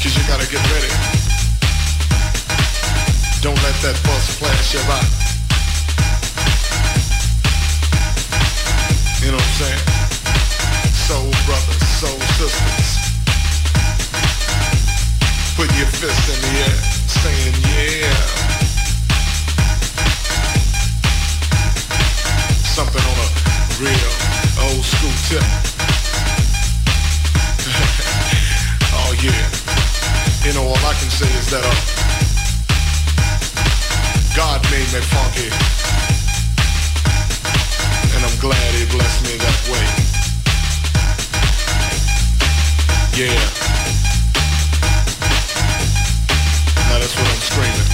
Cause 0.00 0.16
you 0.16 0.24
gotta 0.26 0.48
get 0.48 0.62
ready. 0.72 0.88
Don't 3.42 3.60
let 3.62 3.76
that 3.82 4.00
bus 4.04 4.38
flash 4.38 4.74
you 4.74 4.80
by. 4.88 5.27
You 9.20 9.32
know 9.32 9.36
what 9.36 9.42
I'm 9.42 9.58
saying? 9.58 9.82
Soul 10.94 11.30
brothers, 11.44 11.82
soul 11.98 12.20
sisters. 12.38 12.90
Put 15.56 15.66
your 15.76 15.90
fist 15.90 16.28
in 16.30 16.38
the 16.38 16.52
air, 16.62 16.78
saying 17.18 17.54
yeah. 17.66 18.14
Something 22.62 23.02
on 23.02 23.18
a 23.18 23.28
real 23.82 24.12
old 24.70 24.84
school 24.86 25.16
tip. 25.26 25.42
oh 28.94 29.12
yeah. 29.18 29.50
You 30.46 30.54
know, 30.54 30.62
all 30.62 30.78
I 30.86 30.94
can 30.94 31.10
say 31.10 31.26
is 31.38 31.50
that 31.50 31.64
uh, 31.66 31.74
God 34.36 34.62
made 34.70 34.86
me 34.94 35.00
funky. 35.10 36.17
And 38.18 38.26
I'm 38.26 38.38
glad 38.40 38.74
he 38.74 38.84
blessed 38.90 39.22
me 39.30 39.38
that 39.38 39.58
way. 39.70 39.86
Yeah. 43.14 43.30
Now 46.90 46.98
that's 46.98 47.14
what 47.14 47.30
I'm 47.30 47.42
screaming. 47.46 47.88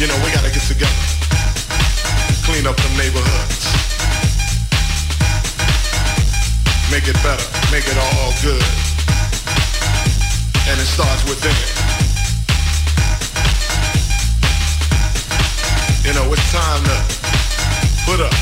You 0.00 0.08
know, 0.08 0.18
we 0.26 0.34
gotta 0.34 0.50
get 0.50 0.66
together. 0.66 0.90
Clean 2.42 2.66
up 2.66 2.74
them 2.74 2.96
neighborhoods. 2.98 3.70
Make 6.90 7.06
it 7.06 7.14
better. 7.22 7.46
Make 7.70 7.86
it 7.86 7.98
all 8.02 8.34
good. 8.42 8.66
And 10.66 10.80
it 10.80 10.90
starts 10.90 11.22
within. 11.30 11.79
You 16.10 16.16
know, 16.16 16.32
it's 16.32 16.50
time 16.50 16.82
to 16.82 16.96
put 18.02 18.18
up 18.18 18.34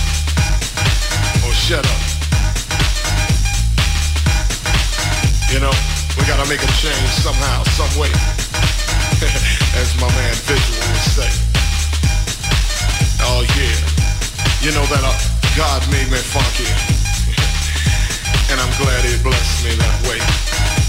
or 1.45 1.53
shut 1.53 1.85
up. 1.85 2.01
You 5.53 5.61
know, 5.61 5.77
we 6.17 6.25
gotta 6.25 6.49
make 6.49 6.65
a 6.65 6.73
change 6.81 7.13
somehow, 7.21 7.65
some 7.77 7.93
way. 8.01 8.09
As 9.77 9.93
my 10.01 10.09
man 10.17 10.33
Visual 10.49 10.81
would 10.81 11.05
say. 11.13 11.29
Oh 13.29 13.45
yeah. 13.53 13.77
You 14.65 14.73
know 14.73 14.87
that 14.89 15.05
uh, 15.05 15.13
God 15.55 15.85
made 15.93 16.09
me 16.09 16.17
funky. 16.25 16.65
and 18.51 18.59
I'm 18.59 18.73
glad 18.81 19.05
he 19.05 19.23
blessed 19.23 19.65
me 19.67 19.77
that 19.77 20.09
way. 20.09 20.88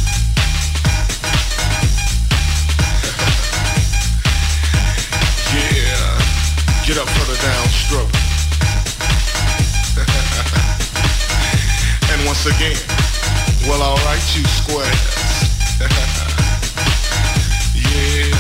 Get 6.90 6.98
up 6.98 7.06
for 7.10 7.26
the 7.30 7.38
downstroke. 7.38 8.10
and 12.12 12.26
once 12.26 12.48
again, 12.48 12.76
well, 13.70 13.84
alright, 13.84 14.36
you 14.36 14.44
squares. 14.46 14.90
yeah. 17.78 18.34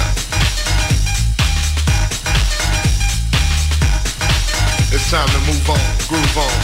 It's 4.95 5.11
time 5.11 5.29
to 5.29 5.39
move 5.45 5.69
on, 5.69 5.77
groove 6.07 6.37
on. 6.39 6.59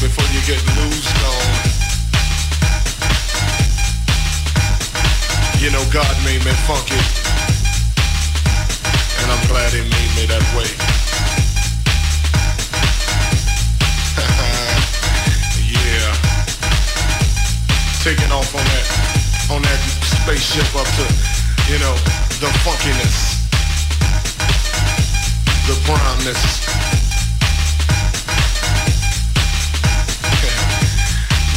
Before 0.00 0.28
you 0.32 0.40
get 0.48 0.64
loose 0.80 1.12
on. 1.28 1.44
You 5.60 5.68
know 5.72 5.84
God 5.92 6.16
made 6.24 6.42
me 6.42 6.52
funky. 6.64 7.21
I'm 9.32 9.48
glad 9.48 9.72
he 9.72 9.80
made 9.80 10.12
me 10.12 10.26
that 10.28 10.44
way. 10.52 10.68
yeah. 15.72 16.12
Taking 18.04 18.28
off 18.30 18.52
on 18.54 18.60
that 18.60 18.86
on 19.48 19.62
that 19.62 19.80
spaceship 20.20 20.68
up 20.76 20.84
to, 20.84 21.04
you 21.72 21.78
know, 21.80 21.96
the 22.44 22.52
funkiness. 22.60 23.40
The 25.64 25.80
primeness. 25.88 26.42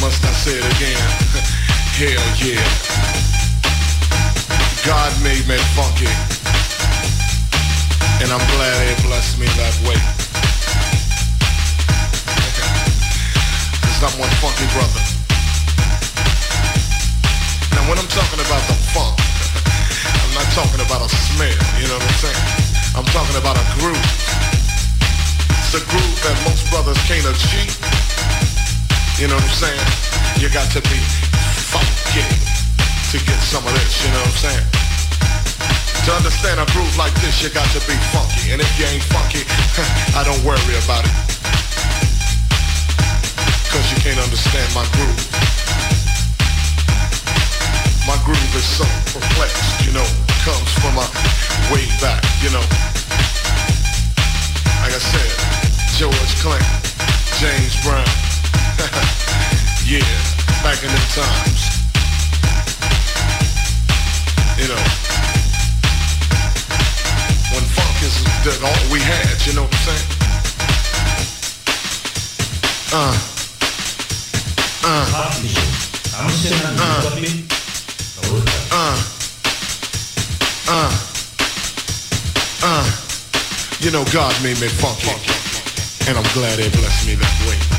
Must 0.00 0.24
I 0.24 0.32
say 0.32 0.56
it 0.56 0.64
again? 0.76 0.96
Hell 2.00 2.24
yeah. 2.40 2.64
God 4.86 5.12
made 5.22 5.46
me 5.46 5.58
funky. 5.76 6.35
And 8.26 8.34
I'm 8.34 8.42
glad 8.58 8.74
he 8.82 9.06
blessed 9.06 9.38
me 9.38 9.46
that 9.54 9.70
way. 9.86 9.94
Cause 13.86 14.02
I'm 14.02 14.18
one 14.18 14.34
funky 14.42 14.66
brother. 14.74 14.98
Now 17.70 17.86
when 17.86 17.94
I'm 18.02 18.10
talking 18.10 18.42
about 18.42 18.66
the 18.66 18.74
funk, 18.90 19.14
I'm 20.26 20.34
not 20.34 20.50
talking 20.58 20.82
about 20.82 21.06
a 21.06 21.10
smell, 21.14 21.54
you 21.78 21.86
know 21.86 22.02
what 22.02 22.02
I'm 22.02 22.18
saying? 22.18 22.42
I'm 22.98 23.06
talking 23.14 23.38
about 23.38 23.62
a 23.62 23.66
groove. 23.78 24.10
It's 25.62 25.78
a 25.78 25.82
groove 25.86 26.18
that 26.26 26.34
most 26.50 26.66
brothers 26.74 26.98
can't 27.06 27.30
achieve. 27.30 27.78
You 29.22 29.30
know 29.30 29.38
what 29.38 29.46
I'm 29.46 29.70
saying? 29.70 29.86
You 30.42 30.50
got 30.50 30.66
to 30.74 30.82
be 30.82 30.98
funky 31.70 32.26
to 32.26 33.22
get 33.22 33.38
some 33.46 33.62
of 33.62 33.70
this, 33.70 34.02
you 34.02 34.10
know 34.10 34.18
what 34.18 34.34
I'm 34.34 34.50
saying? 34.50 34.85
To 36.06 36.12
understand 36.14 36.60
a 36.62 36.66
groove 36.70 36.96
like 36.96 37.12
this, 37.18 37.42
you 37.42 37.50
got 37.50 37.66
to 37.74 37.82
be 37.82 37.98
funky. 38.14 38.54
And 38.54 38.62
if 38.62 38.70
you 38.78 38.86
ain't 38.86 39.02
funky, 39.10 39.42
I 40.14 40.22
don't 40.22 40.38
worry 40.46 40.78
about 40.86 41.02
it. 41.02 41.10
Cause 43.74 43.82
you 43.90 43.98
can't 44.06 44.22
understand 44.22 44.70
my 44.70 44.86
groove. 44.94 45.18
My 48.06 48.14
groove 48.22 48.54
is 48.54 48.62
so 48.62 48.86
perplexed, 49.10 49.82
you 49.82 49.90
know, 49.90 50.06
comes 50.46 50.70
from 50.78 50.94
a 50.94 51.06
way 51.74 51.82
back, 51.98 52.22
you 52.38 52.54
know. 52.54 52.62
Like 54.86 54.94
I 54.94 55.02
said, 55.02 55.30
George 55.98 56.32
Clinton, 56.38 56.70
James 57.42 57.74
Brown. 57.82 58.06
yeah, 59.90 60.06
back 60.62 60.78
in 60.86 60.90
the 60.94 61.02
times. 61.18 61.66
You 64.54 64.68
know, 64.70 65.05
cause 68.06 68.22
that's 68.44 68.62
all 68.62 68.92
we 68.92 69.00
had, 69.00 69.34
you 69.46 69.52
know 69.54 69.62
what 69.62 69.74
I'm 69.74 69.82
saying? 69.82 70.06
Uh. 72.92 73.18
Uh. 74.84 75.10
Uh. 76.06 77.02
Uh. 78.70 78.96
Uh. 80.68 80.90
uh. 82.62 82.86
You 83.80 83.90
know 83.90 84.04
God 84.12 84.34
made 84.42 84.60
me 84.60 84.68
funky, 84.68 85.10
and 86.08 86.16
I'm 86.16 86.32
glad 86.32 86.58
it 86.60 86.72
blessed 86.72 87.06
me 87.06 87.14
that 87.16 87.46
way. 87.48 87.75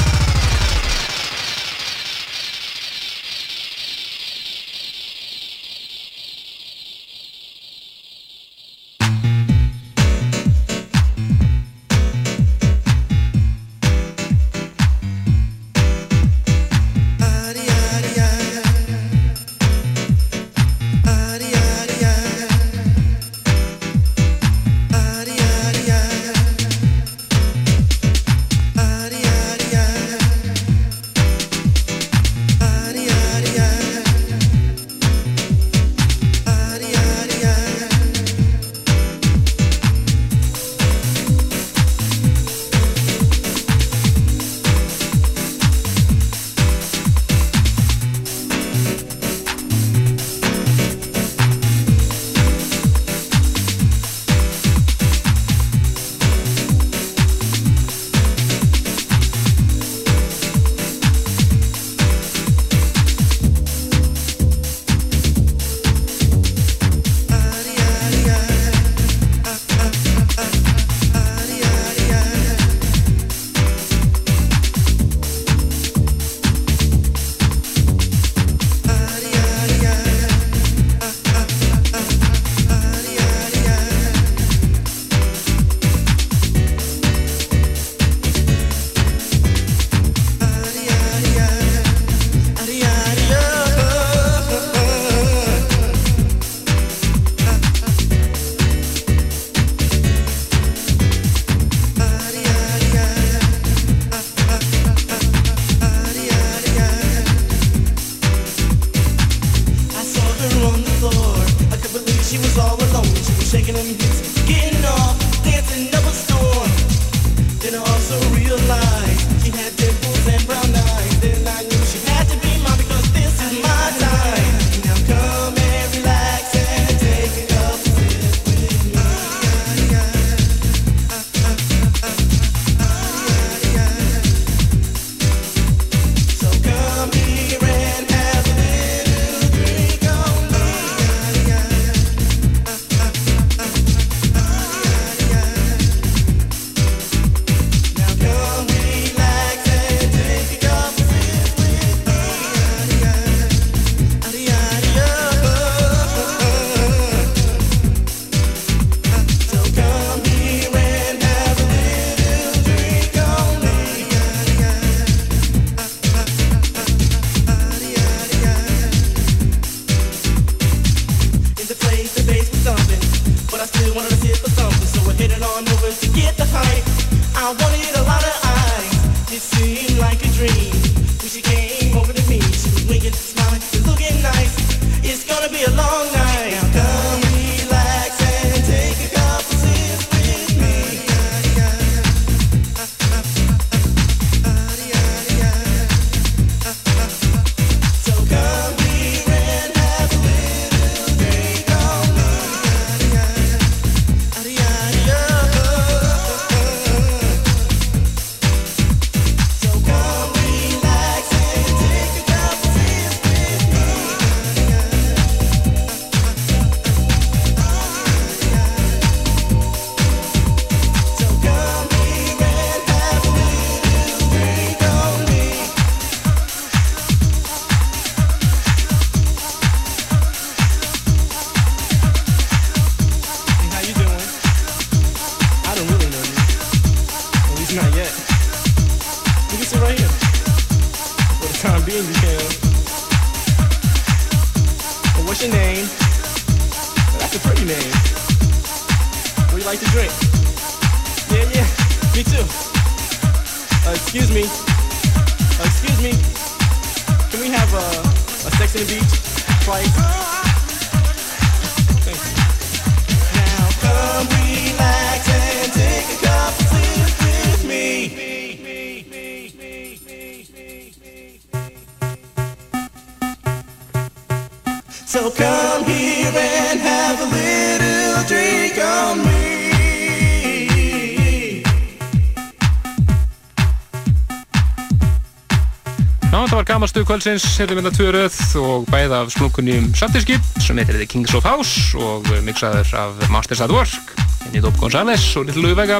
Kvöldsins, 287.28 287.58
hefðum 287.60 287.80
við 287.80 287.86
þetta 287.88 287.98
tvö 287.98 288.12
röð 288.16 288.36
og 288.62 288.86
bæð 288.88 289.14
af 289.18 289.32
splunkunjum 289.34 289.88
Sattirskip 289.98 290.46
sem 290.64 290.78
heitir 290.80 290.96
The 290.96 291.08
Kings 291.12 291.34
of 291.36 291.44
House 291.44 291.98
og 292.00 292.28
mixaður 292.46 292.88
af 292.96 293.26
Masters 293.34 293.60
at 293.66 293.74
Work, 293.74 294.14
Enni 294.48 294.62
Dóp 294.64 294.78
González 294.80 295.26
og 295.36 295.50
Little 295.50 295.66
Louis 295.66 295.76
Vega. 295.76 295.98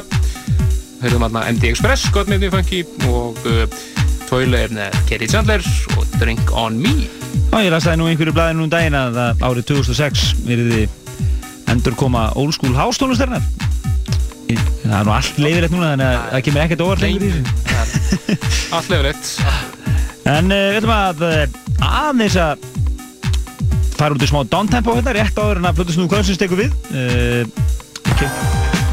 Höfðum 1.02 1.26
aðna 1.26 1.42
MD 1.52 1.68
Express, 1.68 2.08
gott 2.14 2.30
með 2.32 2.48
funky 2.54 2.80
og 3.10 3.36
uh, 3.44 3.66
Toilet 4.30 4.70
er 4.70 4.74
með 4.78 4.96
Kerry 5.10 5.28
Chandler 5.28 5.68
og 5.98 6.08
Drink 6.16 6.52
on 6.56 6.80
Me. 6.80 6.94
Já, 7.52 7.60
ég 7.60 7.70
las 7.74 7.84
það 7.84 8.00
nú 8.00 8.08
einhverju 8.08 8.36
blæði 8.38 8.56
nú 8.56 8.64
um 8.64 8.72
daginn 8.72 8.96
að 8.96 9.20
árið 9.44 9.68
2006 9.74 10.26
verði 10.48 10.86
endur 11.68 11.98
koma 11.98 12.30
old 12.40 12.56
school 12.56 12.72
house 12.78 13.00
tónlistarinnar. 13.02 13.44
Það 14.48 14.96
er 14.96 15.04
nú 15.04 15.12
allt 15.12 15.42
leiðilegt 15.44 15.76
núna 15.76 15.92
þannig 15.92 16.08
að 16.08 16.28
það 16.32 16.46
kemur 16.48 16.64
ekkert 16.64 16.86
óvart 16.86 17.04
lengur 17.04 17.28
í 17.28 17.34
þessu. 17.36 18.38
Allt 18.78 18.94
leiðilegt. 18.94 19.34
En 20.28 20.50
uh, 20.52 20.58
við 20.68 20.82
ætlum 20.82 20.92
að 20.92 21.22
uh, 21.24 21.44
aðeins 21.88 22.36
að 22.42 22.64
fara 23.98 24.14
út 24.14 24.22
í 24.22 24.28
smá 24.28 24.42
downtempo 24.50 24.94
hérna, 24.94 25.14
rétt 25.16 25.38
áður 25.40 25.62
en 25.62 25.68
að 25.70 25.78
Plutusnúðu 25.78 26.10
Kvöldsins 26.12 26.40
tekur 26.40 26.60
við. 26.60 26.74
Uh, 26.92 27.48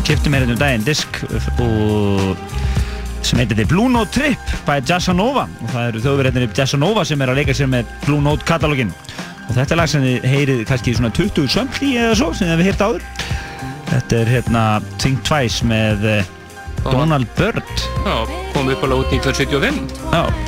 Kiptum 0.06 0.38
hérna 0.38 0.54
um 0.54 0.60
daginn 0.60 0.86
disk 0.86 1.20
og 1.60 2.38
sem 3.26 3.42
heitir 3.42 3.58
The 3.58 3.66
Blue 3.68 3.90
Note 3.90 4.14
Trip 4.14 4.56
by 4.68 4.80
Jazzanova. 4.86 5.48
Og 5.66 5.74
það 5.74 5.90
eru 5.90 6.04
þjóðverðinni 6.06 6.50
Jazzanova 6.56 7.06
sem 7.10 7.26
er 7.26 7.34
að 7.34 7.42
leika 7.42 7.58
sér 7.58 7.72
með 7.74 7.92
Blue 8.06 8.22
Note 8.24 8.46
katalógin 8.48 8.94
og 9.46 9.52
þetta 9.54 9.76
er 9.76 9.82
lag 9.82 9.90
sem 9.92 10.06
þið 10.06 10.30
heyrið 10.30 10.64
kannski 10.70 10.96
svona 10.98 11.14
20 11.14 11.52
sömfli 11.54 11.92
eða 12.02 12.16
svo 12.18 12.32
sem 12.34 12.48
þið 12.48 12.56
hefur 12.56 12.70
heyrt 12.70 12.86
áður. 12.86 13.06
Þetta 13.92 14.22
er 14.22 14.34
hérna 14.38 14.66
Think 15.02 15.22
Twice 15.28 15.68
með 15.68 16.10
Donald 16.86 17.30
Byrd. 17.38 17.88
Já, 18.06 18.18
kom 18.56 18.74
upp 18.74 18.86
alveg 18.88 19.06
út 19.06 19.16
1975. 19.20 19.98
Já 20.14 20.45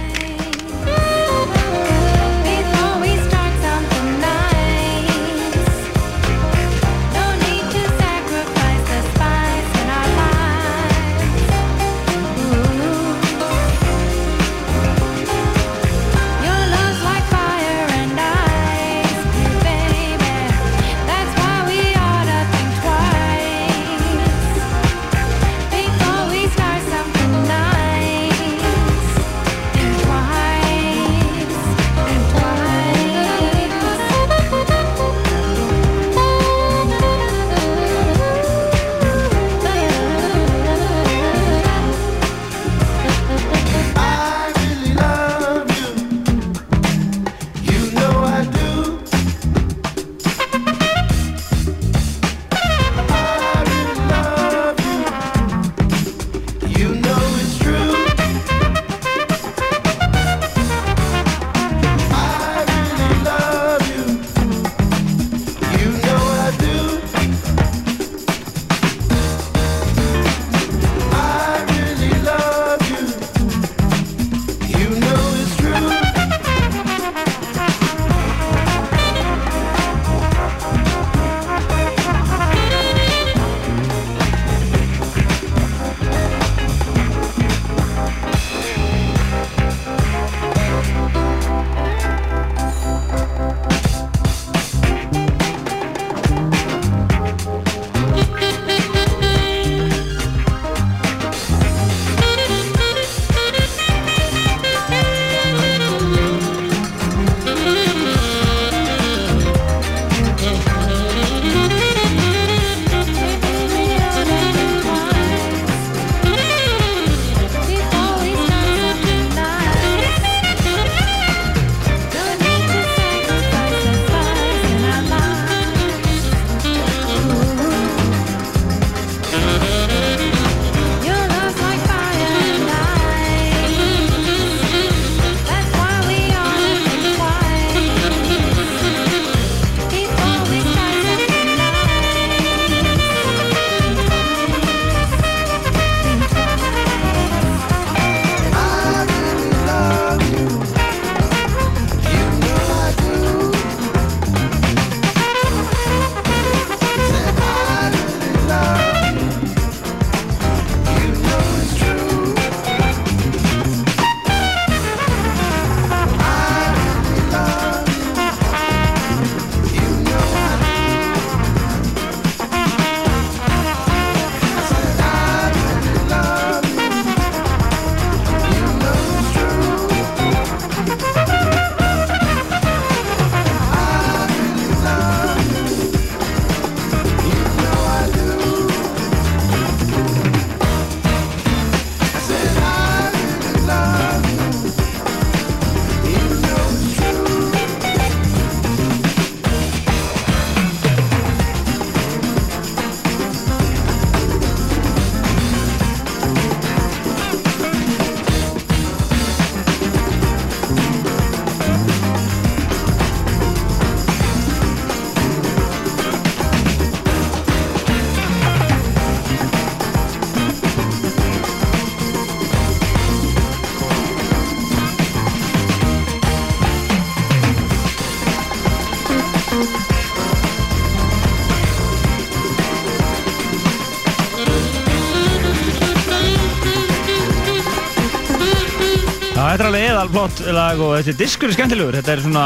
þetta 239.58 239.66
er 239.66 239.72
alveg 239.72 239.88
eðal 239.90 240.10
flott 240.14 240.40
lag 240.54 240.82
og 240.86 240.92
þetta 241.00 241.10
er 241.10 241.16
diskur 241.18 241.54
skemmtilegur. 241.56 241.96
Þetta 241.98 242.12
er 242.14 242.20
svona 242.22 242.44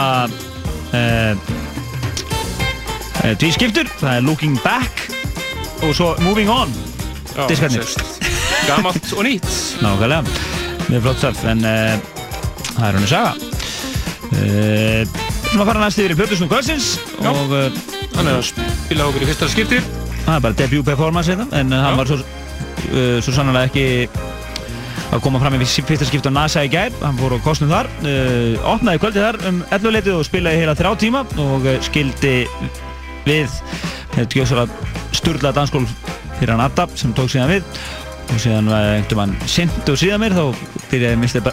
uh, 0.95 1.33
uh, 3.19 3.33
tvískiptur. 3.41 3.89
Það 3.99 4.13
er 4.15 4.23
Looking 4.23 4.55
Back 4.63 5.01
og 5.83 5.91
svo 5.97 6.13
Moving 6.23 6.47
On. 6.53 6.71
Diskarnir. 7.51 7.83
Gamalt 8.69 9.11
og 9.11 9.27
nýtt. 9.27 9.49
Nákvæmlega. 9.83 10.23
Mjög 10.87 11.03
flott 11.03 11.19
stöf, 11.19 11.43
en 11.51 11.67
uh, 11.67 11.99
það 12.77 12.87
er 12.87 12.99
henni 13.01 13.11
saga. 13.11 13.35
Uh, 14.31 15.21
Svona 15.51 15.67
fara 15.67 15.83
næst 15.83 15.99
yfir 15.99 16.15
í 16.15 16.19
Plötusnum 16.21 16.47
Kvölsins 16.47 16.93
og 17.19 17.57
Hann 18.15 18.27
er 18.29 18.37
að 18.37 18.45
spila 18.53 19.09
okkur 19.09 19.25
í 19.25 19.27
fyrsta 19.33 19.51
skipti. 19.51 19.83
það 20.23 20.35
er 20.37 20.43
bara 20.47 20.55
debut 20.63 20.87
performance 20.87 21.31
hérna, 21.31 21.47
en 21.59 21.75
hann 21.75 21.99
var 21.99 22.07
svo, 22.07 22.21
uh, 22.23 23.17
svo 23.19 23.35
sannlega 23.35 23.67
ekki 23.67 24.20
að 25.11 25.23
koma 25.25 25.41
fram 25.41 25.57
í 25.57 25.67
fyrsta 25.67 26.07
skipt 26.07 26.27
á 26.27 26.31
NASA 26.31 26.63
í 26.65 26.71
gær, 26.71 26.93
hann 27.01 27.19
fór 27.19 27.35
á 27.35 27.39
kostnum 27.43 27.71
þar, 27.71 27.89
uh, 28.05 28.69
opnaði 28.73 29.01
kvöldið 29.03 29.27
þar 29.27 29.39
um 29.49 29.61
11 29.67 29.95
leitið 29.97 30.17
og 30.17 30.27
spilaði 30.27 30.61
heila 30.61 30.77
þrjá 30.79 30.91
tíma 31.03 31.23
og 31.43 31.67
uh, 31.67 31.77
skildi 31.83 32.35
við 33.27 33.57
þetta 34.15 34.37
gjóðsvara 34.37 34.67
sturla 35.15 35.53
danskól 35.55 35.83
fyrir 36.39 36.55
hann 36.55 36.63
Adda 36.65 36.87
sem 36.95 37.13
tók 37.17 37.31
síðan 37.31 37.51
við. 37.51 37.81
Og 38.31 38.39
síðan 38.39 38.69
var 38.71 38.93
einhvern 38.95 39.35
veginn 39.43 39.91
og 39.91 39.99
síðan 39.99 40.23
mér 40.23 40.37
þá 40.37 40.45
byrjaði 40.91 41.51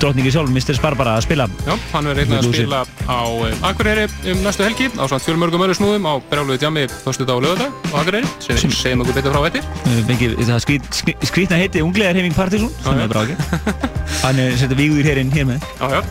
drottningi 0.00 0.32
sjálf, 0.34 0.52
Mr. 0.52 0.80
Barbara 0.82 1.16
að 1.18 1.28
spila. 1.28 1.48
Já, 1.66 1.76
hann 1.92 2.10
verður 2.10 2.26
einnig 2.26 2.42
að 2.42 2.52
spila 2.52 2.84
á 3.08 3.20
um, 3.26 3.64
Akureyri 3.66 4.06
um 4.32 4.42
næstu 4.44 4.64
helgi 4.66 4.88
á 4.94 5.04
samt 5.10 5.24
fjölmörgum 5.24 5.64
öru 5.64 5.74
snúðum 5.76 6.06
á 6.06 6.14
brjáluðu 6.30 6.58
djami 6.62 6.84
fyrstu 6.90 7.26
dag 7.28 7.40
og 7.40 7.46
lögadag 7.46 7.72
á 7.92 7.96
Akureyri. 8.02 8.28
Sem 8.42 8.70
segjum 8.70 9.04
okkur 9.04 9.18
betur 9.18 9.34
frá 9.34 9.46
eftir. 9.48 9.66
Við 10.10 10.46
það 10.48 10.62
skrít, 10.66 10.88
skrít, 10.94 11.26
skrítna 11.30 11.60
heiti 11.60 11.82
Unglegar 11.84 12.18
Heiming 12.18 12.36
Partizón 12.36 12.72
sem 12.82 13.02
er 13.02 13.10
bara 13.12 13.26
ekki 13.32 13.92
hann 14.22 14.42
er 14.42 14.56
setja 14.60 14.78
vígður 14.78 15.10
hérinn 15.10 15.32
hér 15.34 15.48
með. 15.50 15.68
Já, 15.80 15.98
já. 15.98 16.02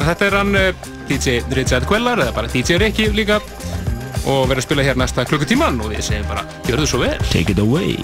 Þetta 0.00 0.26
er 0.26 0.38
hann 0.38 0.58
uh, 0.58 0.90
DJ 1.10 1.40
Richard 1.56 1.88
Quellar 1.90 2.22
eða 2.22 2.36
bara 2.36 2.52
DJ 2.52 2.80
Ricky 2.80 3.10
líka 3.14 3.40
og 4.28 4.44
verður 4.50 4.60
að 4.60 4.66
spila 4.68 4.84
hér 4.86 5.00
næsta 5.00 5.24
klukkutíman 5.28 5.80
og 5.82 5.94
við 5.94 6.04
segjum 6.10 6.28
bara, 6.30 6.44
gjörðu 6.68 6.90
svo 6.90 7.02
vel. 7.04 7.16
Take 7.32 7.56
it 7.56 7.62
away 7.62 7.96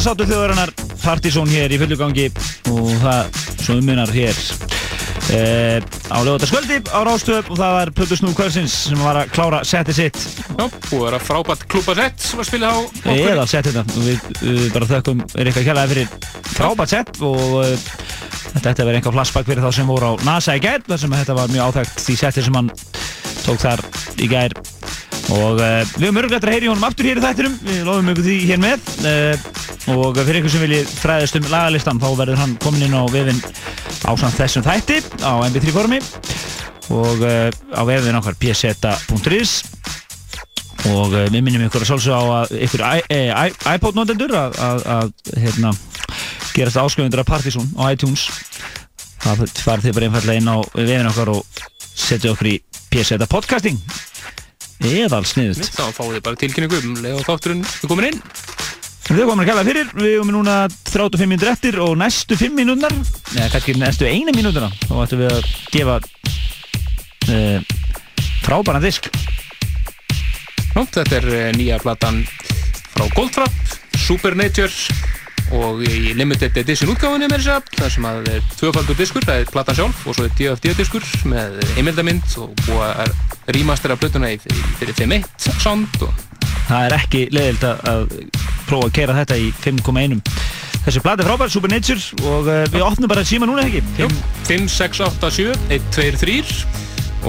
dansáttu 0.00 0.24
þjóðarinnar 0.30 0.70
Partizón 1.02 1.50
hér 1.52 1.72
í 1.74 1.76
fullu 1.76 1.96
gangi 2.00 2.30
og 2.72 2.86
það 3.02 3.34
svo 3.60 3.74
umunar 3.82 4.08
hér 4.14 4.38
uh, 4.40 5.76
á 6.08 6.18
lögutaskvöldi 6.24 6.78
á 6.88 7.04
Rástöp 7.04 7.50
og 7.52 7.58
það 7.60 7.74
var 7.74 7.92
Plötu 7.98 8.16
Snú 8.16 8.32
Kvölsins 8.32 8.78
sem 8.86 9.02
var 9.04 9.18
að 9.20 9.34
klára 9.34 9.60
setti 9.68 9.92
sitt. 9.98 10.16
Já, 10.56 10.64
og 10.64 10.72
það 10.86 11.04
er 11.10 11.18
að 11.18 11.26
frábært 11.26 11.66
klúpasett 11.68 12.24
sem 12.24 12.40
var 12.40 12.48
spilað 12.48 12.80
á 12.80 13.12
eða 13.12 13.44
sett 13.52 13.68
þetta 13.68 13.84
við, 13.98 14.24
við 14.40 14.64
bara 14.78 14.90
þökkum 14.94 15.22
Rikka 15.36 15.66
Kjallaði 15.68 15.92
fyrir 15.92 16.34
frábært 16.54 16.96
sett 16.96 17.20
og 17.20 17.44
uh, 17.60 17.92
þetta 18.54 18.72
ætti 18.72 18.86
að 18.86 18.88
vera 18.88 19.02
einhver 19.02 19.18
flashback 19.18 19.52
fyrir 19.52 19.68
þá 19.68 19.80
sem 19.82 19.92
voru 19.92 20.14
á 20.16 20.24
NASA 20.24 20.56
í 20.56 20.64
gær 20.64 20.80
þar 20.88 21.04
sem 21.04 21.20
þetta 21.20 21.40
var 21.42 21.52
mjög 21.52 21.74
áþægt 21.74 22.04
því 22.06 22.20
setti 22.24 22.48
sem 22.48 22.56
hann 22.56 22.72
tók 23.44 23.60
þar 23.66 23.84
í 24.16 24.32
gær. 24.32 24.56
Og 25.30 25.60
uh, 25.60 25.82
við 25.92 26.08
höfum 26.08 26.24
örglætt 26.24 26.48
að 26.48 26.56
heyri 26.56 26.72
honum 26.72 26.88
aftur 26.88 27.06
hér 27.06 27.20
í 27.20 27.28
þættinum. 27.28 27.64
Við 27.68 27.82
lofum 27.84 28.14
ykkur 28.14 28.30
því 28.32 28.38
hér 28.48 28.62
með. 28.64 28.94
Uh, 29.04 29.50
og 29.88 30.18
fyrir 30.18 30.40
ykkur 30.42 30.52
sem 30.52 30.62
vilji 30.64 30.82
fræðast 31.00 31.38
um 31.40 31.46
lagalistan 31.50 32.00
þá 32.02 32.08
verður 32.18 32.40
hann 32.42 32.56
komin 32.62 32.84
inn 32.88 32.96
á 32.96 33.02
vefinn 33.10 33.40
á 34.04 34.12
þessum 34.18 34.64
þætti 34.66 34.98
á 35.24 35.32
mp3 35.48 35.72
formi 35.74 36.00
og 36.90 37.22
uh, 37.24 37.48
á 37.72 37.82
vefinn 37.88 38.18
okkar 38.18 38.36
pseta.is 38.40 39.54
og 40.90 41.12
uh, 41.14 41.24
við 41.32 41.40
minnum 41.44 41.64
ykkur 41.68 41.84
að 41.84 41.90
sálsög 41.92 42.16
á 42.16 42.22
að 42.40 42.54
ykkur 42.66 42.84
eh, 43.08 43.30
i- 43.30 43.56
iPod-notendur 43.76 44.32
að, 44.36 45.12
hérna, 45.36 45.72
gerast 46.56 46.80
áskjöfundur 46.80 47.22
af 47.22 47.28
Partizón 47.28 47.68
á 47.76 47.92
iTunes. 47.92 48.26
Það 49.20 49.44
farið 49.60 49.84
þið 49.86 49.96
bara 49.98 50.08
einfallega 50.08 50.40
inn 50.40 50.48
á 50.48 50.56
vefinn 50.74 51.10
okkar 51.12 51.32
og 51.34 51.60
setja 52.00 52.32
okkur 52.32 52.48
í 52.54 52.56
PSeta 52.90 53.28
podcasting 53.30 53.76
eðal 54.80 55.26
sniðut 55.28 55.66
Þá 55.76 55.90
fáið 55.92 56.14
þið 56.16 56.22
bara 56.24 56.38
tilkynningu 56.40 56.78
um 56.80 56.94
leið 57.04 57.18
og 57.20 57.26
þátturinn 57.28 57.60
er 57.68 57.90
komin 57.90 58.08
inn 58.08 58.22
Þau 59.10 59.24
komum 59.26 59.40
að 59.42 59.48
kella 59.48 59.62
fyrir, 59.66 59.88
við 59.98 60.12
erum 60.14 60.28
núna 60.30 60.52
35 60.86 61.26
mínútur 61.26 61.48
eftir 61.50 61.78
og 61.82 61.96
næstu 61.98 62.36
5 62.38 62.52
mínúturnar. 62.54 62.92
Eða 63.34 63.48
kannski 63.56 63.74
næstu 63.74 64.06
einu 64.06 64.30
mínúturna 64.36 64.68
þá 64.84 64.92
ættum 65.02 65.22
við 65.24 65.32
að 65.34 65.48
gefa 65.74 65.96
uh, 67.34 67.72
frábæna 68.44 68.78
disk. 68.84 69.10
Nú, 70.76 70.86
þetta 70.86 71.18
er 71.18 71.28
eh, 71.34 71.50
nýja 71.58 71.80
platan 71.82 72.22
frá 72.94 73.08
Goldfrapp, 73.16 73.74
Supernature 73.98 74.70
og 75.58 75.82
í 75.82 76.14
limited 76.14 76.62
edition 76.62 76.94
útgáfunni 76.94 77.26
með 77.26 77.42
þess 77.42 77.56
að 77.56 77.76
það 77.80 77.94
sem 77.96 78.10
að 78.12 78.32
er 78.36 78.48
tvöfaldur 78.60 79.02
diskur, 79.02 79.26
það 79.26 79.42
er 79.42 79.54
platan 79.56 79.80
sjálf 79.80 80.06
og 80.06 80.14
svo 80.14 80.30
er 80.30 80.36
DFD 80.38 80.76
diskur 80.78 81.12
með 81.26 81.58
heimildamind 81.74 82.38
og 82.38 82.54
búið 82.62 82.86
að 82.92 83.14
rýmastera 83.58 83.98
plötuna 83.98 84.30
í 84.30 84.38
fyrir 84.46 84.94
5.1 85.02 85.58
sound 85.58 86.04
og 86.06 86.29
það 86.70 86.86
er 86.86 86.96
ekki 86.96 87.22
leiðilt 87.34 87.64
að, 87.66 88.12
prófa 88.68 88.88
að 88.88 88.96
kera 89.00 89.16
þetta 89.18 89.38
í 89.40 89.48
5.1 89.58 90.20
þessi 90.84 91.02
plati 91.04 91.26
frábær, 91.26 91.50
Supernature 91.52 92.28
og 92.30 92.48
uh, 92.48 92.60
við 92.70 92.84
opnum 92.86 93.10
bara 93.10 93.26
síma 93.26 93.48
núna 93.48 93.66
ekki 93.66 93.82
Jú, 93.98 94.10
5, 94.48 94.68
6, 94.76 95.02
8, 95.08 95.32
7, 95.40 95.56
1, 95.76 95.88
2, 95.96 96.06
3 96.22 96.38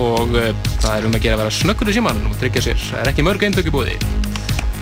og 0.01 0.37
uh, 0.37 0.51
það 0.77 0.93
er 0.93 1.07
um 1.09 1.17
að 1.17 1.25
gera 1.25 1.39
að 1.39 1.43
vera 1.43 1.55
snöggur 1.57 1.91
í 1.91 1.97
síman 1.97 2.21
og 2.29 2.37
tryggja 2.39 2.65
sér, 2.69 2.85
það 2.91 3.01
er 3.01 3.11
ekki 3.11 3.25
mörg 3.27 3.47
eindök 3.47 3.71
í 3.71 3.73
búði 3.73 3.97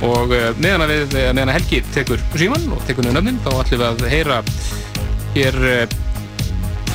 og 0.06 0.36
uh, 0.36 0.52
meðan 0.60 0.86
að 0.86 1.18
að 1.24 1.56
Helgi 1.56 1.82
tekur 1.96 2.22
síman 2.36 2.70
og 2.76 2.84
tekur 2.88 3.08
niður 3.08 3.20
nöfnin 3.20 3.42
þá 3.46 3.50
ætlum 3.56 3.82
við 3.82 3.90
að 3.90 4.06
heyra 4.14 4.44
hér 5.34 5.60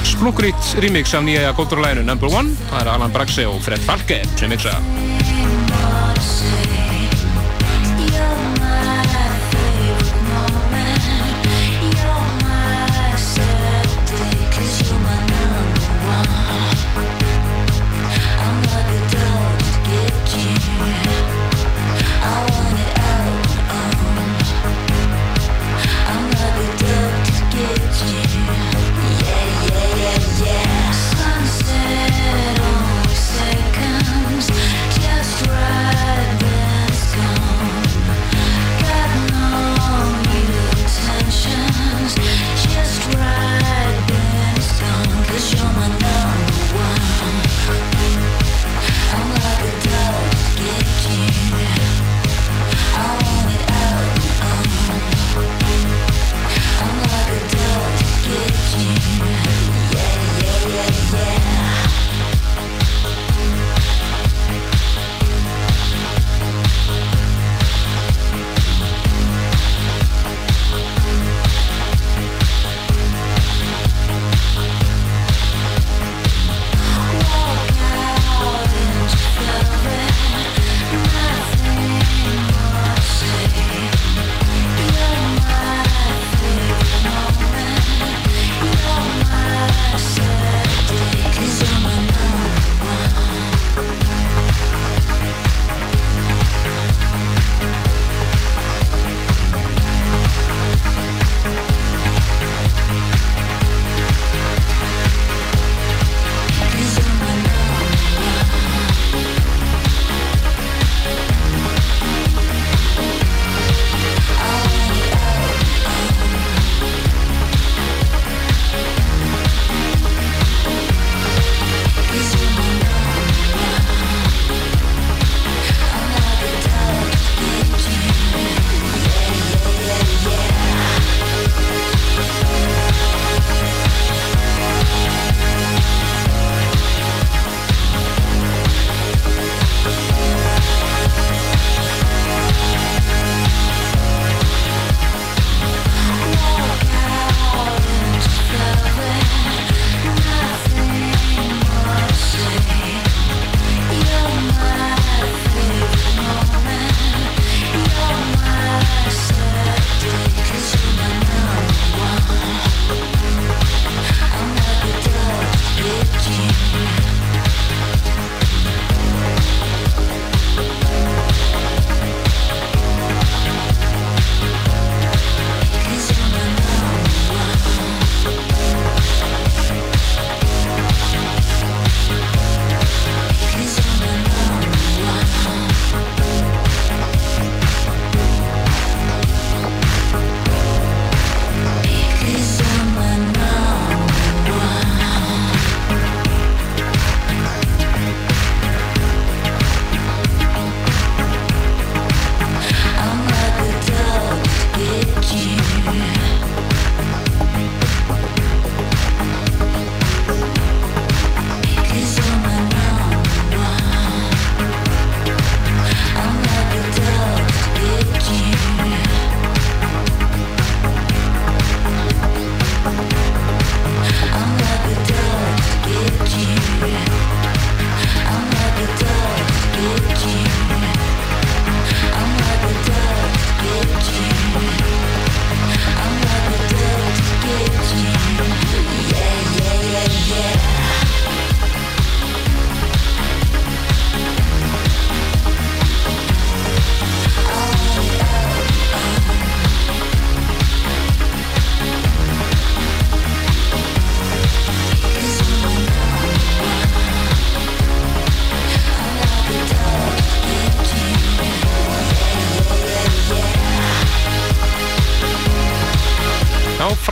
splunkurít 0.04 0.72
remix 0.84 1.14
af 1.16 1.24
nýja 1.26 1.52
Goldrúlæðinu 1.58 2.06
Number 2.06 2.30
One, 2.30 2.54
það 2.70 2.80
er 2.84 2.94
Alan 2.94 3.14
Braxe 3.14 3.48
og 3.48 3.60
Fred 3.64 3.82
Falke 3.88 4.20
sem 4.38 4.52
mixa 4.52 4.76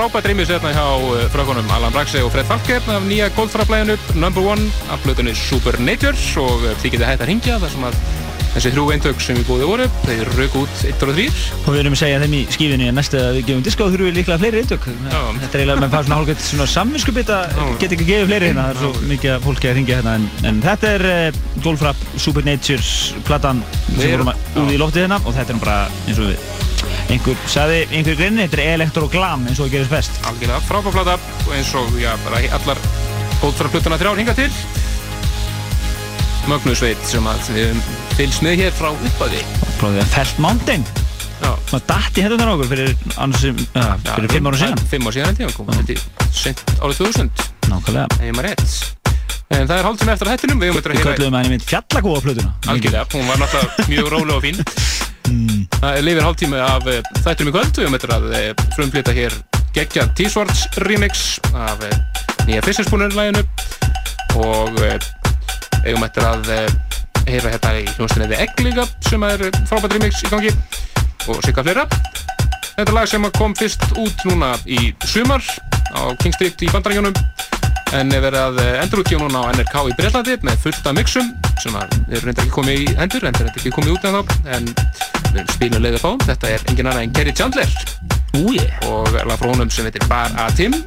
frábært 0.02 0.26
rýmis 0.32 0.50
hérna 0.50 0.72
hjá 0.74 0.82
uh, 0.98 1.20
frökkunum 1.30 1.68
Alan 1.76 1.92
Braxe 1.94 2.18
og 2.26 2.32
Fred 2.34 2.48
Falker 2.48 2.82
af 2.90 3.04
nýja 3.06 3.28
Goldfraplæginu 3.36 3.94
Number 4.18 4.42
One 4.54 4.64
af 4.90 4.98
blöðunni 5.04 5.34
Supernature 5.38 6.16
og 6.42 6.64
uh, 6.66 6.72
þið 6.82 6.96
getið 6.96 7.06
hægt 7.12 7.22
að 7.22 7.30
ringja 7.30 7.58
þar 7.62 7.70
sem 7.76 7.84
að 7.86 7.98
þessi 8.52 8.72
þrjú 8.74 8.82
eintök 8.92 9.22
sem 9.24 9.36
við 9.38 9.46
búið 9.48 9.62
voru 9.70 9.84
þeir 10.02 10.28
rauk 10.36 10.56
út 10.60 10.82
1 10.84 11.04
og 11.06 11.12
3 11.14 11.26
Og 11.62 11.68
við 11.70 11.78
erum 11.84 11.94
að 11.96 12.00
segja 12.02 12.18
þeim 12.24 12.34
í 12.36 12.40
skífinni 12.52 12.88
að 12.90 12.96
næstu 12.98 13.20
að 13.22 13.38
við 13.38 13.46
gefum 13.48 13.62
diska 13.68 13.86
og 13.86 13.94
þurfum 13.94 14.08
við 14.10 14.18
líklega 14.18 14.40
fleiri 14.42 14.60
eintök. 14.64 14.88
Þetta 14.90 15.56
er 15.56 15.62
eiginlega, 15.62 15.78
mann 15.80 15.94
fær 15.94 16.04
svona 16.08 16.18
hálfgett 16.18 16.44
svona 16.44 16.66
samvinskupið 16.74 17.32
að 17.32 17.56
geta 17.80 17.96
ekki 17.96 18.04
að 18.04 18.10
gefa 18.10 18.28
fleiri 18.28 18.50
hérna, 18.50 18.66
það 18.66 18.74
er 18.74 18.82
svo 18.82 19.08
mikið 19.14 19.32
af 19.38 19.46
fólki 19.48 19.70
að 19.70 19.78
ringja 19.78 20.00
hérna. 20.02 20.16
En, 20.18 20.28
en 20.50 20.60
þetta 20.66 20.90
er 20.98 21.06
uh, 21.08 21.40
Goldfrapp 21.64 22.04
Supernatures 22.26 22.90
platan 23.30 23.62
sem 23.94 24.12
vorum 24.18 24.34
að- 24.34 24.44
út 24.66 24.74
í 24.76 24.82
loftið 24.84 25.06
hérna 25.06 25.22
og 25.24 25.32
þetta 25.38 25.56
er 25.56 25.62
bara 25.64 25.78
eins 26.04 26.20
og 26.20 26.28
við 26.28 26.51
einhver 27.12 27.36
sagði, 27.51 27.80
einhver 27.93 28.16
greinni, 28.18 28.47
þetta 28.47 28.62
er 28.62 28.74
elektroglam 28.78 29.47
eins 29.48 29.59
og 29.60 29.66
það 29.68 29.74
gerist 29.76 29.93
best. 29.93 30.20
algjörlega 30.30 30.60
frábært 30.68 30.97
plata 30.97 31.16
og 31.47 31.52
eins 31.56 31.72
og 31.78 31.98
já, 32.01 32.12
bara 32.24 32.40
allar 32.59 32.80
Goldfrapluttuna 33.43 33.98
þrjár 34.01 34.20
hinga 34.22 34.34
til 34.39 34.51
Mögnusveit 36.51 36.98
sem 37.06 37.26
að 37.30 37.44
við 37.55 37.68
höfum 37.68 37.82
fylgst 38.18 38.43
með 38.44 38.56
hér 38.64 38.72
frá 38.74 38.89
uppæði 38.93 39.43
Prófið 39.78 40.01
að 40.02 40.10
Felt 40.16 40.40
Mountain, 40.43 40.86
Já, 41.43 41.51
maður 41.72 41.84
datti 41.90 42.22
hérna 42.22 42.36
þannig 42.39 42.52
okkur 42.55 42.68
fyrir, 42.70 42.90
sem- 43.40 43.62
ja, 43.74 43.86
fyrir 44.06 44.30
fimm 44.30 44.47
ára 44.51 44.59
síðan. 44.60 44.82
Fimm 44.93 45.06
ára 45.09 45.14
síðan 45.16 45.30
held 45.32 45.40
ég, 45.43 45.55
kom 45.56 45.66
þetta 45.66 46.55
árið 46.82 47.01
2000 47.02 47.30
Nákvæmlega. 47.70 48.06
ef 48.18 48.26
ég 48.28 48.34
maður 48.36 48.51
rétt 48.51 48.90
En 49.52 49.66
það 49.68 49.76
er 49.78 49.84
hálftíma 49.84 50.12
eftir 50.14 50.26
að 50.28 50.32
hættinum, 50.32 50.60
við 50.62 50.70
höfum 50.70 50.78
þetta 50.78 50.89
að 50.89 50.93
Við 50.93 51.02
heyra 51.02 51.12
kölluðum 51.12 51.34
henni 51.36 51.51
mynd 51.52 51.64
fjallagóða 51.68 52.20
plötuna. 52.24 52.52
Algjörlega, 52.72 53.05
hún 53.12 53.26
var 53.28 53.36
náttúrulega 53.43 53.89
mjög 53.90 54.06
róleg 54.14 54.36
og 54.39 54.43
fín 54.47 54.62
Það 55.82 55.96
er 55.98 56.04
lifir 56.06 56.22
hálftími 56.22 56.59
af 56.62 56.84
eh, 56.86 57.00
þættinum 57.24 57.48
í 57.50 57.52
kvöld. 57.56 57.72
Við 57.74 57.88
höfum 57.88 57.96
þetta 57.96 58.14
að 58.14 58.34
eh, 58.38 58.50
frumflytta 58.76 59.14
hér 59.16 59.34
geggja 59.74 60.04
T-Swords 60.14 60.60
remix 60.86 61.40
af 61.59 61.82
eh, 61.88 61.96
nýja 62.46 62.62
Fissinspooner-læginu 62.62 63.42
og 64.38 64.78
eigum 65.82 66.04
þetta 66.04 66.28
að 66.28 66.52
heyra 67.26 67.50
hérna 67.56 67.72
í 67.80 67.82
hljónstinni 67.96 68.30
The 68.30 68.38
Egg 68.44 68.62
líka 68.62 68.86
sem 69.09 69.26
er 69.26 69.42
frábært 69.66 69.96
remix 69.98 70.22
í 70.22 70.30
gangi. 70.30 70.54
Og 71.26 71.42
sigga 71.42 71.66
fleira. 71.66 71.88
Þetta 72.76 72.86
er 72.86 72.94
lag 73.00 73.10
sem 73.10 73.26
kom 73.34 73.59
fyrst 73.59 73.82
út 73.98 74.22
núna 74.30 74.54
í 74.62 74.92
sumar 75.10 75.42
á 75.98 76.14
King 76.22 76.38
Street 76.38 76.62
í 76.62 76.70
Bandaríkjónum 76.70 77.18
en 77.93 78.12
er 78.16 78.23
verið 78.24 78.40
að 78.40 78.60
endurútgefa 78.82 79.27
núna 79.27 79.43
á 79.44 79.52
NRK 79.52 79.74
í 79.90 79.97
Breitlandi 79.98 80.36
með 80.47 80.60
fullt 80.64 80.86
af 80.89 80.97
mixum 80.97 81.28
sem 81.60 81.77
er 81.77 82.23
reyndar 82.24 82.44
ekki 82.44 82.55
komið 82.55 82.81
í 82.81 82.94
hendur 82.98 83.27
en 83.28 83.36
er 83.36 83.51
ekki 83.52 83.73
komið 83.74 83.97
út 83.97 84.06
en 84.09 84.16
þá 84.16 84.23
en 84.56 84.70
við 85.35 85.52
spilum 85.56 85.85
leiðið 85.85 86.05
fá 86.05 86.10
þetta 86.24 86.52
er 86.55 86.64
engin 86.73 86.89
annað 86.89 87.06
en 87.06 87.14
Kerry 87.19 87.35
Chandler 87.36 87.77
Ú 88.32 88.55
ég. 88.56 88.73
og 88.89 89.12
lag 89.12 89.36
frá 89.36 89.51
honum 89.51 89.70
sem 89.73 89.85
heitir 89.85 90.06
Bar 90.09 90.32
A 90.40 90.48
Tim 90.56 90.78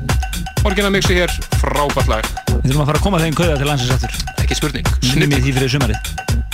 orginal 0.65 0.89
mixi 0.95 1.13
hér, 1.19 1.33
frábært 1.61 2.09
lag 2.09 2.25
Við 2.49 2.71
þurfum 2.71 2.85
að 2.85 2.89
fara 2.89 2.97
að 2.97 3.05
koma 3.05 3.21
þeim 3.21 3.37
kauða 3.37 3.59
til 3.61 3.69
landsins 3.69 3.93
aftur. 3.93 4.17
ekki 4.41 4.57
spurning, 4.57 4.89
Snippið 5.05 5.45
því 5.45 5.55
fyrir 5.59 5.75
sumarið. 5.75 6.44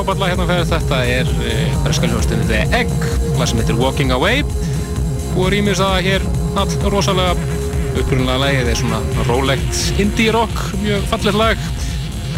Frábært 0.00 0.20
lag 0.22 0.30
hérna 0.32 0.44
fyrir 0.48 0.68
þetta 0.70 0.98
er 1.12 1.30
breska 1.84 2.08
hljóðstunni 2.08 2.46
The 2.48 2.60
Egg 2.78 2.92
lag 3.36 3.48
sem 3.50 3.58
heitir 3.60 3.76
Walking 3.76 4.14
Away. 4.14 4.40
Og 5.34 5.50
rýmis 5.52 5.76
það 5.76 6.06
hér 6.06 6.22
all 6.56 6.76
rosalega 6.94 7.34
upprunlega 8.00 8.38
lagið 8.40 8.70
er 8.72 8.78
svona 8.80 9.00
rólegt 9.28 10.00
indie 10.00 10.32
rock, 10.32 10.56
mjög 10.80 11.04
fallet 11.10 11.36
lag. 11.36 11.64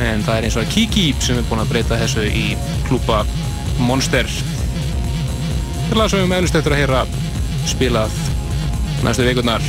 En 0.03 0.25
það 0.27 0.35
er 0.35 0.49
eins 0.49 0.57
og 0.59 0.65
að 0.65 0.73
Kiki 0.75 1.05
sem 1.23 1.39
er 1.39 1.47
búin 1.47 1.63
að 1.63 1.71
breyta 1.71 2.01
þessu 2.01 2.25
í 2.27 2.57
klúpa 2.89 3.21
Monster. 3.79 4.27
Þetta 5.87 6.01
lag 6.01 6.11
sem 6.11 6.25
við 6.25 6.33
meðlust 6.33 6.59
eftir 6.59 6.75
að 6.75 6.83
heyra 6.83 7.05
spilað 7.71 8.17
næstu 9.07 9.29
vikurnar. 9.29 9.69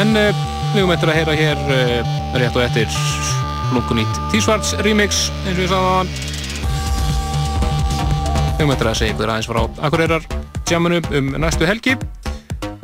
En 0.00 0.18
uh, 0.18 0.42
við 0.74 0.96
eftir 0.96 1.14
að 1.14 1.20
heyra 1.20 1.38
hér 1.44 1.62
uh, 1.76 2.16
rétt 2.40 2.58
og 2.58 2.66
eftir 2.66 3.39
lunkunýtt 3.74 4.20
T-Svarts 4.32 4.74
remix 4.84 5.28
eins 5.46 5.56
og 5.56 5.64
ég 5.64 5.70
sagði 5.70 6.30
við 8.60 8.66
höfum 8.66 8.74
eftir 8.74 8.88
að 8.90 8.98
segja 8.98 9.14
ykkur 9.14 9.30
aðeins 9.32 9.48
frá 9.48 9.60
Akureyrar 9.86 10.24
tjámanu 10.68 11.00
um 11.16 11.30
næstu 11.40 11.64
helgi. 11.66 11.96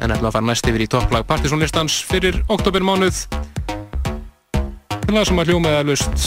En 0.00 0.12
ætla 0.12 0.30
að 0.30 0.38
fara 0.38 0.46
næst 0.48 0.68
yfir 0.68 0.84
í 0.86 0.88
topplag 0.90 1.26
Partizónlistans 1.28 1.98
fyrir 2.08 2.38
oktobermánuð 2.52 3.20
til 5.06 5.14
það 5.14 5.28
sem 5.28 5.42
að 5.42 5.52
hljómaði 5.52 5.78
að 5.82 5.90
lust 5.92 6.24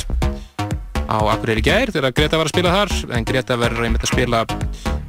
á 1.10 1.18
Akureyri 1.34 1.66
gær 1.66 1.92
þegar 1.92 2.16
Greta 2.16 2.40
var 2.40 2.48
að 2.48 2.54
spila 2.54 2.76
þar 2.78 2.96
en 3.18 3.28
Greta 3.28 3.58
verður 3.60 3.90
einmitt 3.90 4.06
að 4.06 4.14
spila 4.14 4.46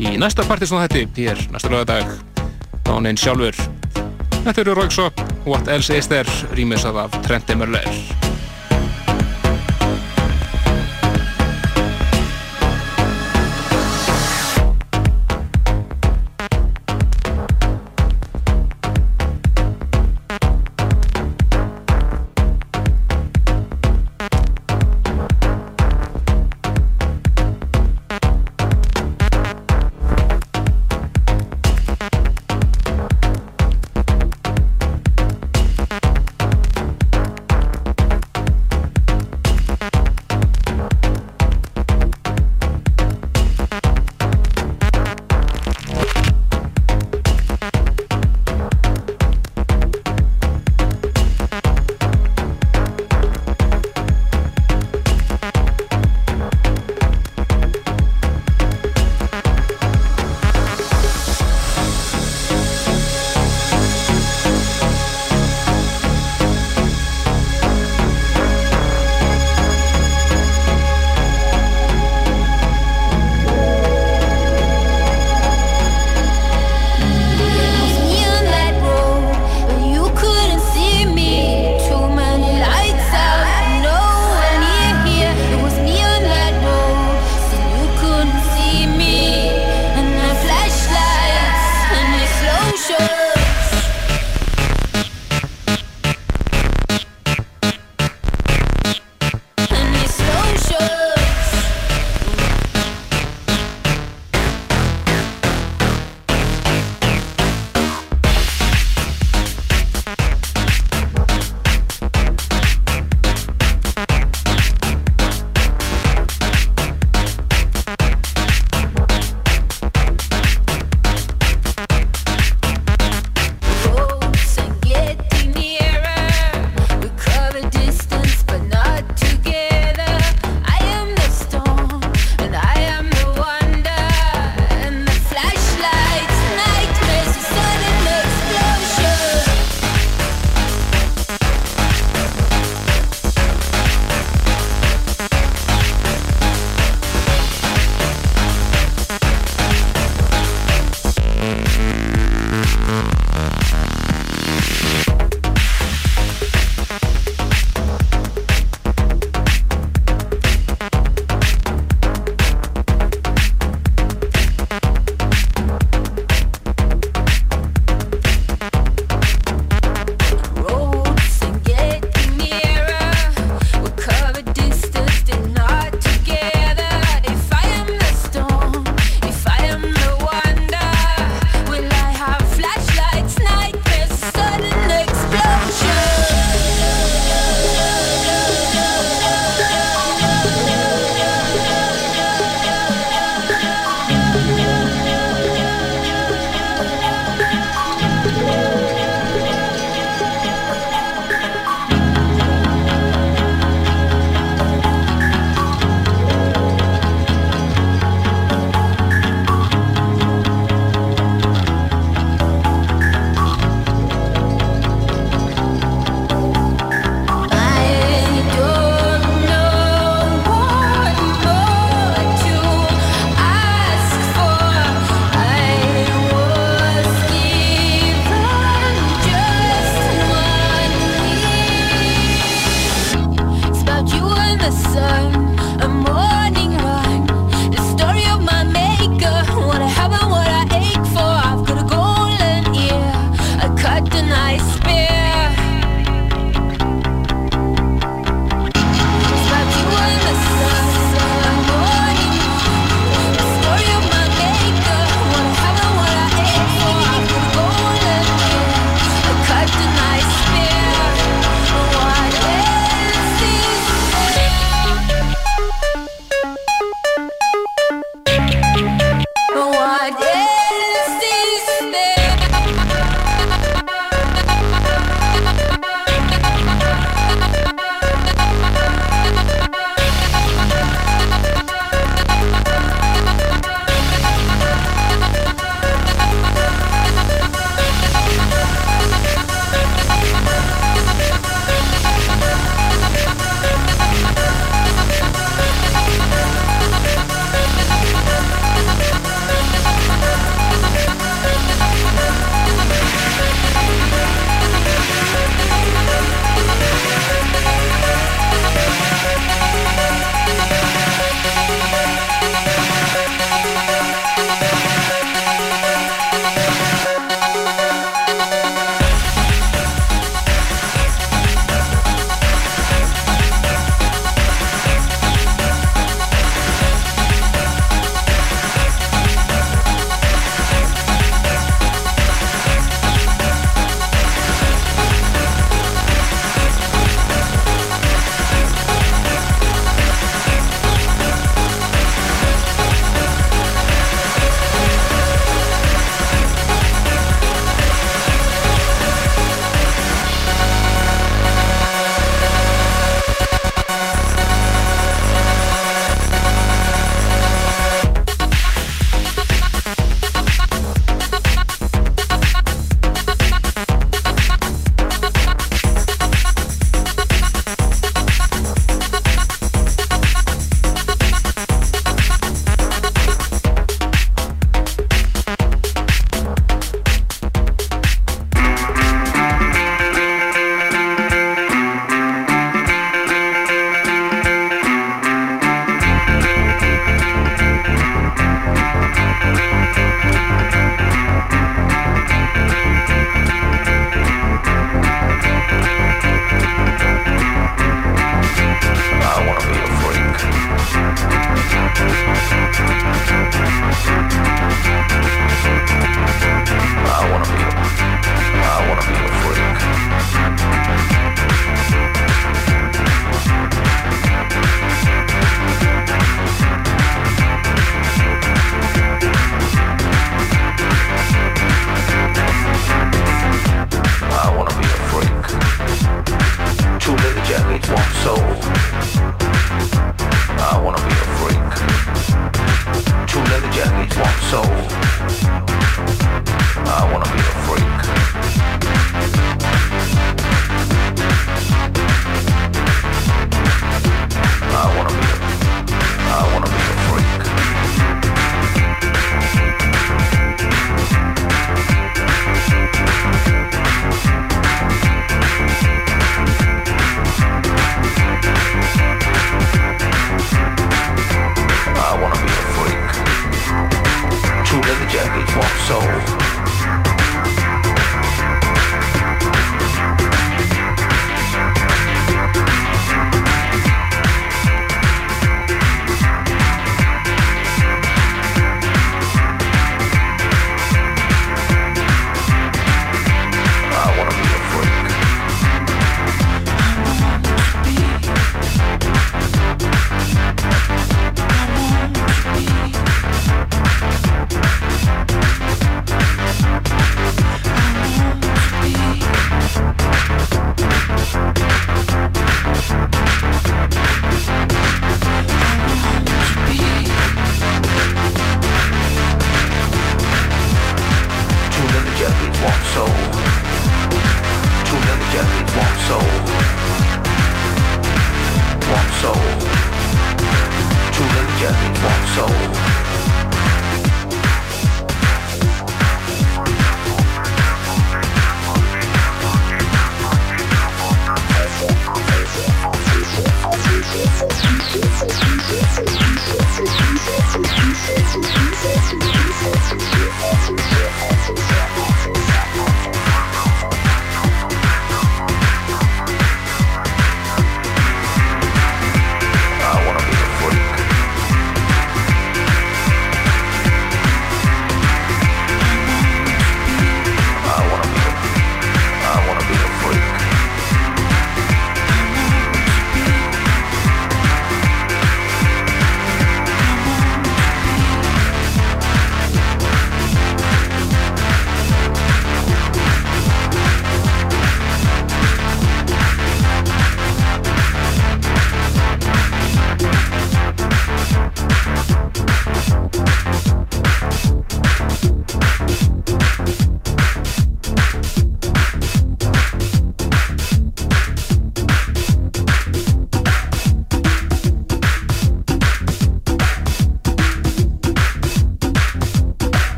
í 0.00 0.16
næsta 0.18 0.48
Partizón 0.48 0.82
þetta 0.82 1.04
hér 1.20 1.46
næsta 1.52 1.70
lögadag 1.72 2.16
Dáninn 2.88 3.20
sjálfur. 3.20 3.54
Þetta 4.42 4.60
eru 4.64 4.80
Rauksop 4.80 5.22
What 5.46 5.68
Else 5.70 6.00
Is 6.00 6.10
There 6.10 6.56
rýmisað 6.56 7.04
af 7.04 7.20
Trent 7.22 7.52
Emmerler 7.52 7.86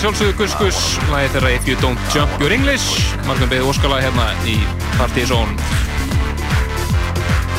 Er 0.00 0.06
sjálfsögðu 0.06 0.32
Gus 0.38 0.52
Gus, 0.56 0.76
lagið 1.10 1.34
þeirra 1.34 1.48
If 1.52 1.66
You 1.68 1.76
Don't 1.76 2.14
Jump 2.14 2.38
Your 2.40 2.54
English, 2.56 3.02
margum 3.26 3.50
beðið 3.50 3.66
óskalag 3.68 4.00
hérna 4.00 4.30
í 4.48 4.54
Partizón. 4.94 5.52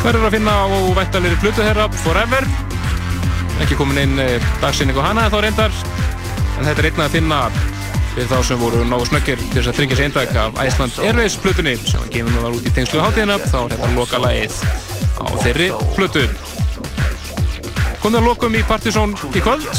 Verður 0.01 0.25
að 0.25 0.33
finna 0.39 0.55
á 0.57 0.65
væntalegri 0.97 1.37
flutu 1.43 1.61
þeirra? 1.61 1.85
Forever, 2.01 2.49
ekki 3.61 3.77
komin 3.77 4.01
inn 4.01 4.23
eh, 4.25 4.49
dagsinning 4.57 4.97
á 4.97 5.05
hana 5.11 5.27
þá 5.29 5.37
reyndar, 5.45 5.77
en 6.57 6.65
þetta 6.65 6.73
er 6.81 6.89
einnig 6.89 7.05
að 7.05 7.13
finna 7.19 7.43
fyrir 8.15 8.33
þá 8.33 8.35
sem 8.49 8.65
voru 8.65 8.81
nógu 8.89 9.11
snöggir 9.11 9.45
til 9.45 9.59
þess 9.59 9.73
að 9.75 9.77
tryggja 9.83 10.01
sér 10.01 10.09
eindag 10.09 10.35
af 10.47 10.61
Iceland 10.65 10.99
Airways 11.05 11.37
flutunni 11.45 11.77
sem 11.83 12.01
að 12.01 12.13
gefum 12.17 12.33
við 12.39 12.47
var 12.47 12.57
út 12.57 12.65
í 12.65 12.75
tengslu 12.79 13.05
hátíðina, 13.05 13.37
þá 13.45 13.59
er 13.61 13.75
þetta 13.75 13.93
loka 13.99 14.25
lagið 14.25 14.61
á 15.21 15.25
þeirri 15.45 15.73
flutu. 15.93 16.25
Komum 18.01 18.17
við 18.17 18.23
að 18.23 18.31
lokum 18.31 18.57
í 18.57 18.65
Partizón 18.65 19.19
í 19.29 19.45
kvöld 19.45 19.69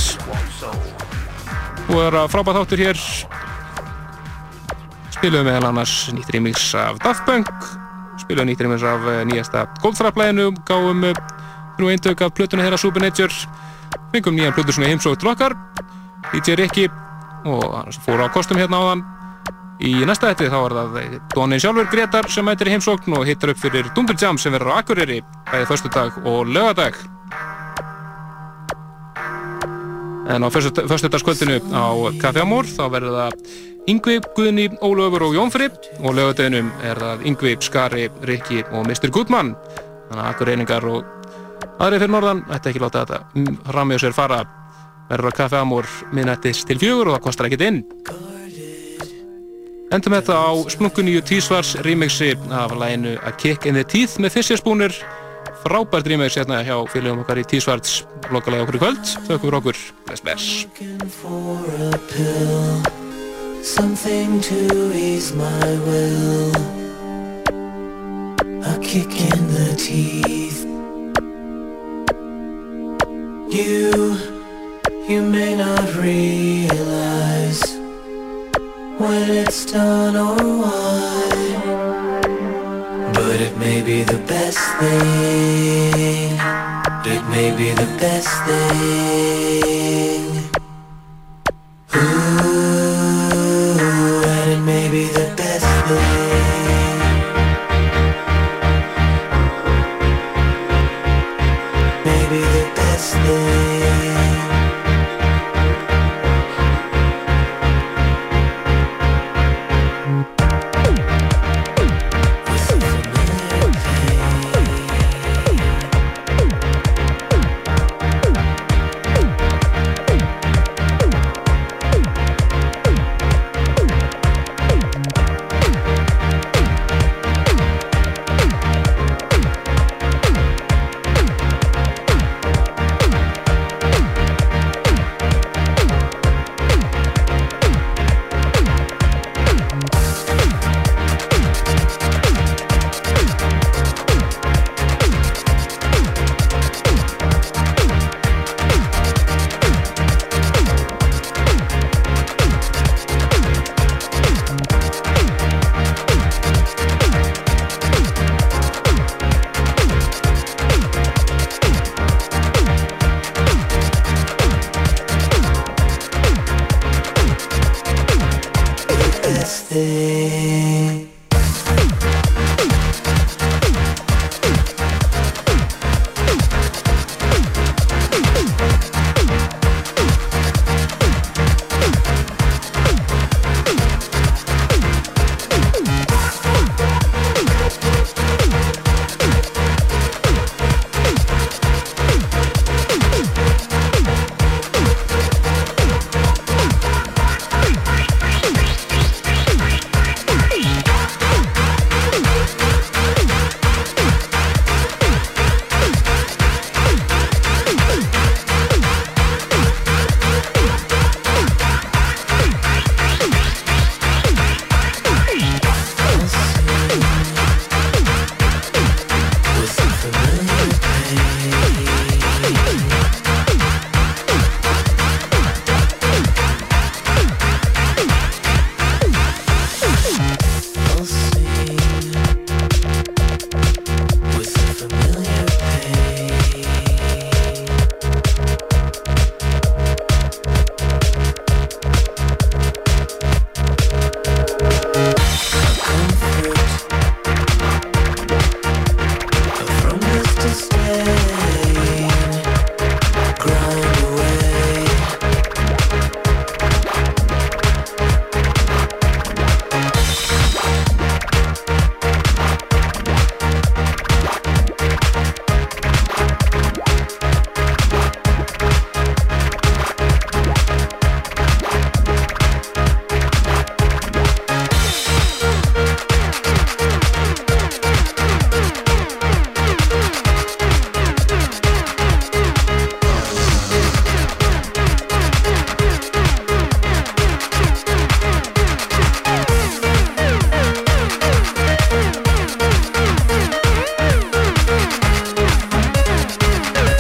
er 2.00 2.16
að 2.22 2.32
frábæð 2.32 2.58
þáttur 2.60 2.82
hér. 2.86 3.04
Spilum 5.12 5.46
við 5.46 5.68
annars 5.68 5.94
nýtt 6.16 6.32
remix 6.34 6.72
af 6.78 6.98
Daft 7.04 7.24
Punk 7.28 7.50
spilum 8.22 8.48
nýtt 8.48 8.62
remix 8.64 8.82
af 8.86 9.06
eh, 9.10 9.22
nýjasta 9.28 9.66
Goldfrapp-læginu 9.82 10.52
gáum 10.68 11.04
nú 11.78 11.90
eindök 11.90 12.22
af 12.22 12.34
plötuna 12.36 12.64
þeirra 12.66 12.78
Supernature 12.80 13.34
fengum 14.12 14.36
nýjan 14.36 14.54
plötu 14.56 14.74
svona 14.74 14.90
heimsótt 14.92 15.24
okkar 15.24 15.56
DJ 16.32 16.56
Rikki 16.60 16.88
og 17.44 17.64
hann 17.74 17.98
fór 18.04 18.22
á 18.22 18.30
kostum 18.30 18.60
hérna 18.60 18.78
áðan. 18.78 19.02
Í 19.82 20.04
næsta 20.06 20.30
hætti 20.30 20.46
þá 20.46 20.58
er 20.60 20.74
það 20.78 20.98
eh, 21.00 21.16
Dónin 21.34 21.62
sjálfur 21.62 21.88
Gretar 21.90 22.28
sem 22.30 22.46
mætir 22.46 22.70
í 22.70 22.76
heimsókn 22.76 23.16
og 23.18 23.26
hittar 23.26 23.50
upp 23.50 23.58
fyrir 23.58 23.88
Dundur 23.96 24.18
Jam 24.20 24.38
sem 24.38 24.54
verður 24.54 24.76
á 24.76 24.80
Akureyri 24.82 25.22
bæðið 25.50 25.70
föstudag 25.72 26.20
og 26.22 26.46
lögadag 26.46 27.00
En 30.31 30.47
á 30.47 30.49
föstudagskvöldinu 30.52 31.59
á 31.75 31.86
Café 32.23 32.44
Amor 32.44 32.68
þá 32.68 32.84
verður 32.92 33.17
það 33.18 33.33
Yngvi, 33.91 34.20
Guðni, 34.36 34.68
Ólöfur 34.78 35.25
og 35.26 35.34
Jónfri 35.34 35.67
og 35.99 36.15
lögadeginum 36.15 36.68
er 36.86 37.01
það 37.02 37.26
Yngvi, 37.26 37.57
Skari, 37.59 38.07
Rikki 38.23 38.62
og 38.70 38.86
Mr. 38.86 39.10
Goodman 39.10 39.57
þannig 39.59 40.23
að 40.23 40.28
akkur 40.31 40.51
reyningar 40.52 40.86
og 40.86 41.18
Aðrið 41.83 42.05
fyrir 42.05 42.12
norðan, 42.12 42.42
þetta 42.47 42.70
ekki 42.70 42.83
láta 42.83 43.01
þetta 43.02 43.70
fram 43.73 43.89
með 43.91 44.02
sér 44.05 44.15
fara 44.15 44.42
verður 45.09 45.31
að 45.33 45.39
kaffe 45.39 45.59
amor 45.59 45.89
minnættis 46.15 46.62
til 46.68 46.78
fjögur 46.78 47.10
og 47.10 47.17
það 47.17 47.25
kostar 47.26 47.49
ekkert 47.49 47.65
inn. 47.67 47.81
Endum 49.92 50.15
þetta 50.17 50.36
á 50.39 50.52
splunkuníu 50.73 51.20
tísvars 51.26 51.75
remixi 51.84 52.33
af 52.55 52.73
læginu 52.78 53.18
A 53.26 53.33
Kick 53.36 53.67
in 53.67 53.76
the 53.76 53.84
Teeth 53.84 54.23
með 54.23 54.39
Fischerspúnir 54.39 54.94
frábært 55.62 56.07
remix 56.10 56.36
hérna 56.39 56.62
hjá 56.66 56.76
félagum 56.92 57.23
okkar 57.23 57.42
í 57.42 57.47
tísvarts 57.49 58.02
lokalega 58.34 58.66
okkur 58.66 58.78
í 58.78 58.82
kvöld. 58.82 59.05
Þaukum 59.28 59.44
fyrir 59.47 59.58
okkur, 59.60 59.76
bless 60.07 60.23
bless. 60.26 60.44
something 63.62 64.41
to 64.41 64.92
ease 64.92 65.32
my 65.32 65.66
will. 65.86 66.52
A 68.65 68.78
kick 68.82 69.12
in 69.31 69.41
the 69.55 69.74
teeth. 69.78 70.65
You, 73.52 74.18
you 75.08 75.23
may 75.23 75.55
not 75.55 75.94
realize 75.94 77.62
when 78.99 79.31
it's 79.31 79.65
done 79.70 80.16
or 80.16 80.36
why, 80.62 81.51
may 83.65 83.81
be 83.81 84.02
the 84.02 84.18
best 84.26 84.58
thing. 84.81 86.32
It 87.15 87.23
may 87.31 87.57
be 87.57 87.70
the 87.70 87.86
best 88.02 88.28
thing. 88.47 90.24
Ooh, 91.94 92.00
and 94.34 94.50
it 94.55 94.62
may 94.73 94.86
be 94.91 95.05
the 95.18 95.28
best 95.36 95.68
thing. 95.86 96.99
Maybe 102.05 102.41
the 102.57 102.65
best 102.74 103.15
thing. 103.15 103.61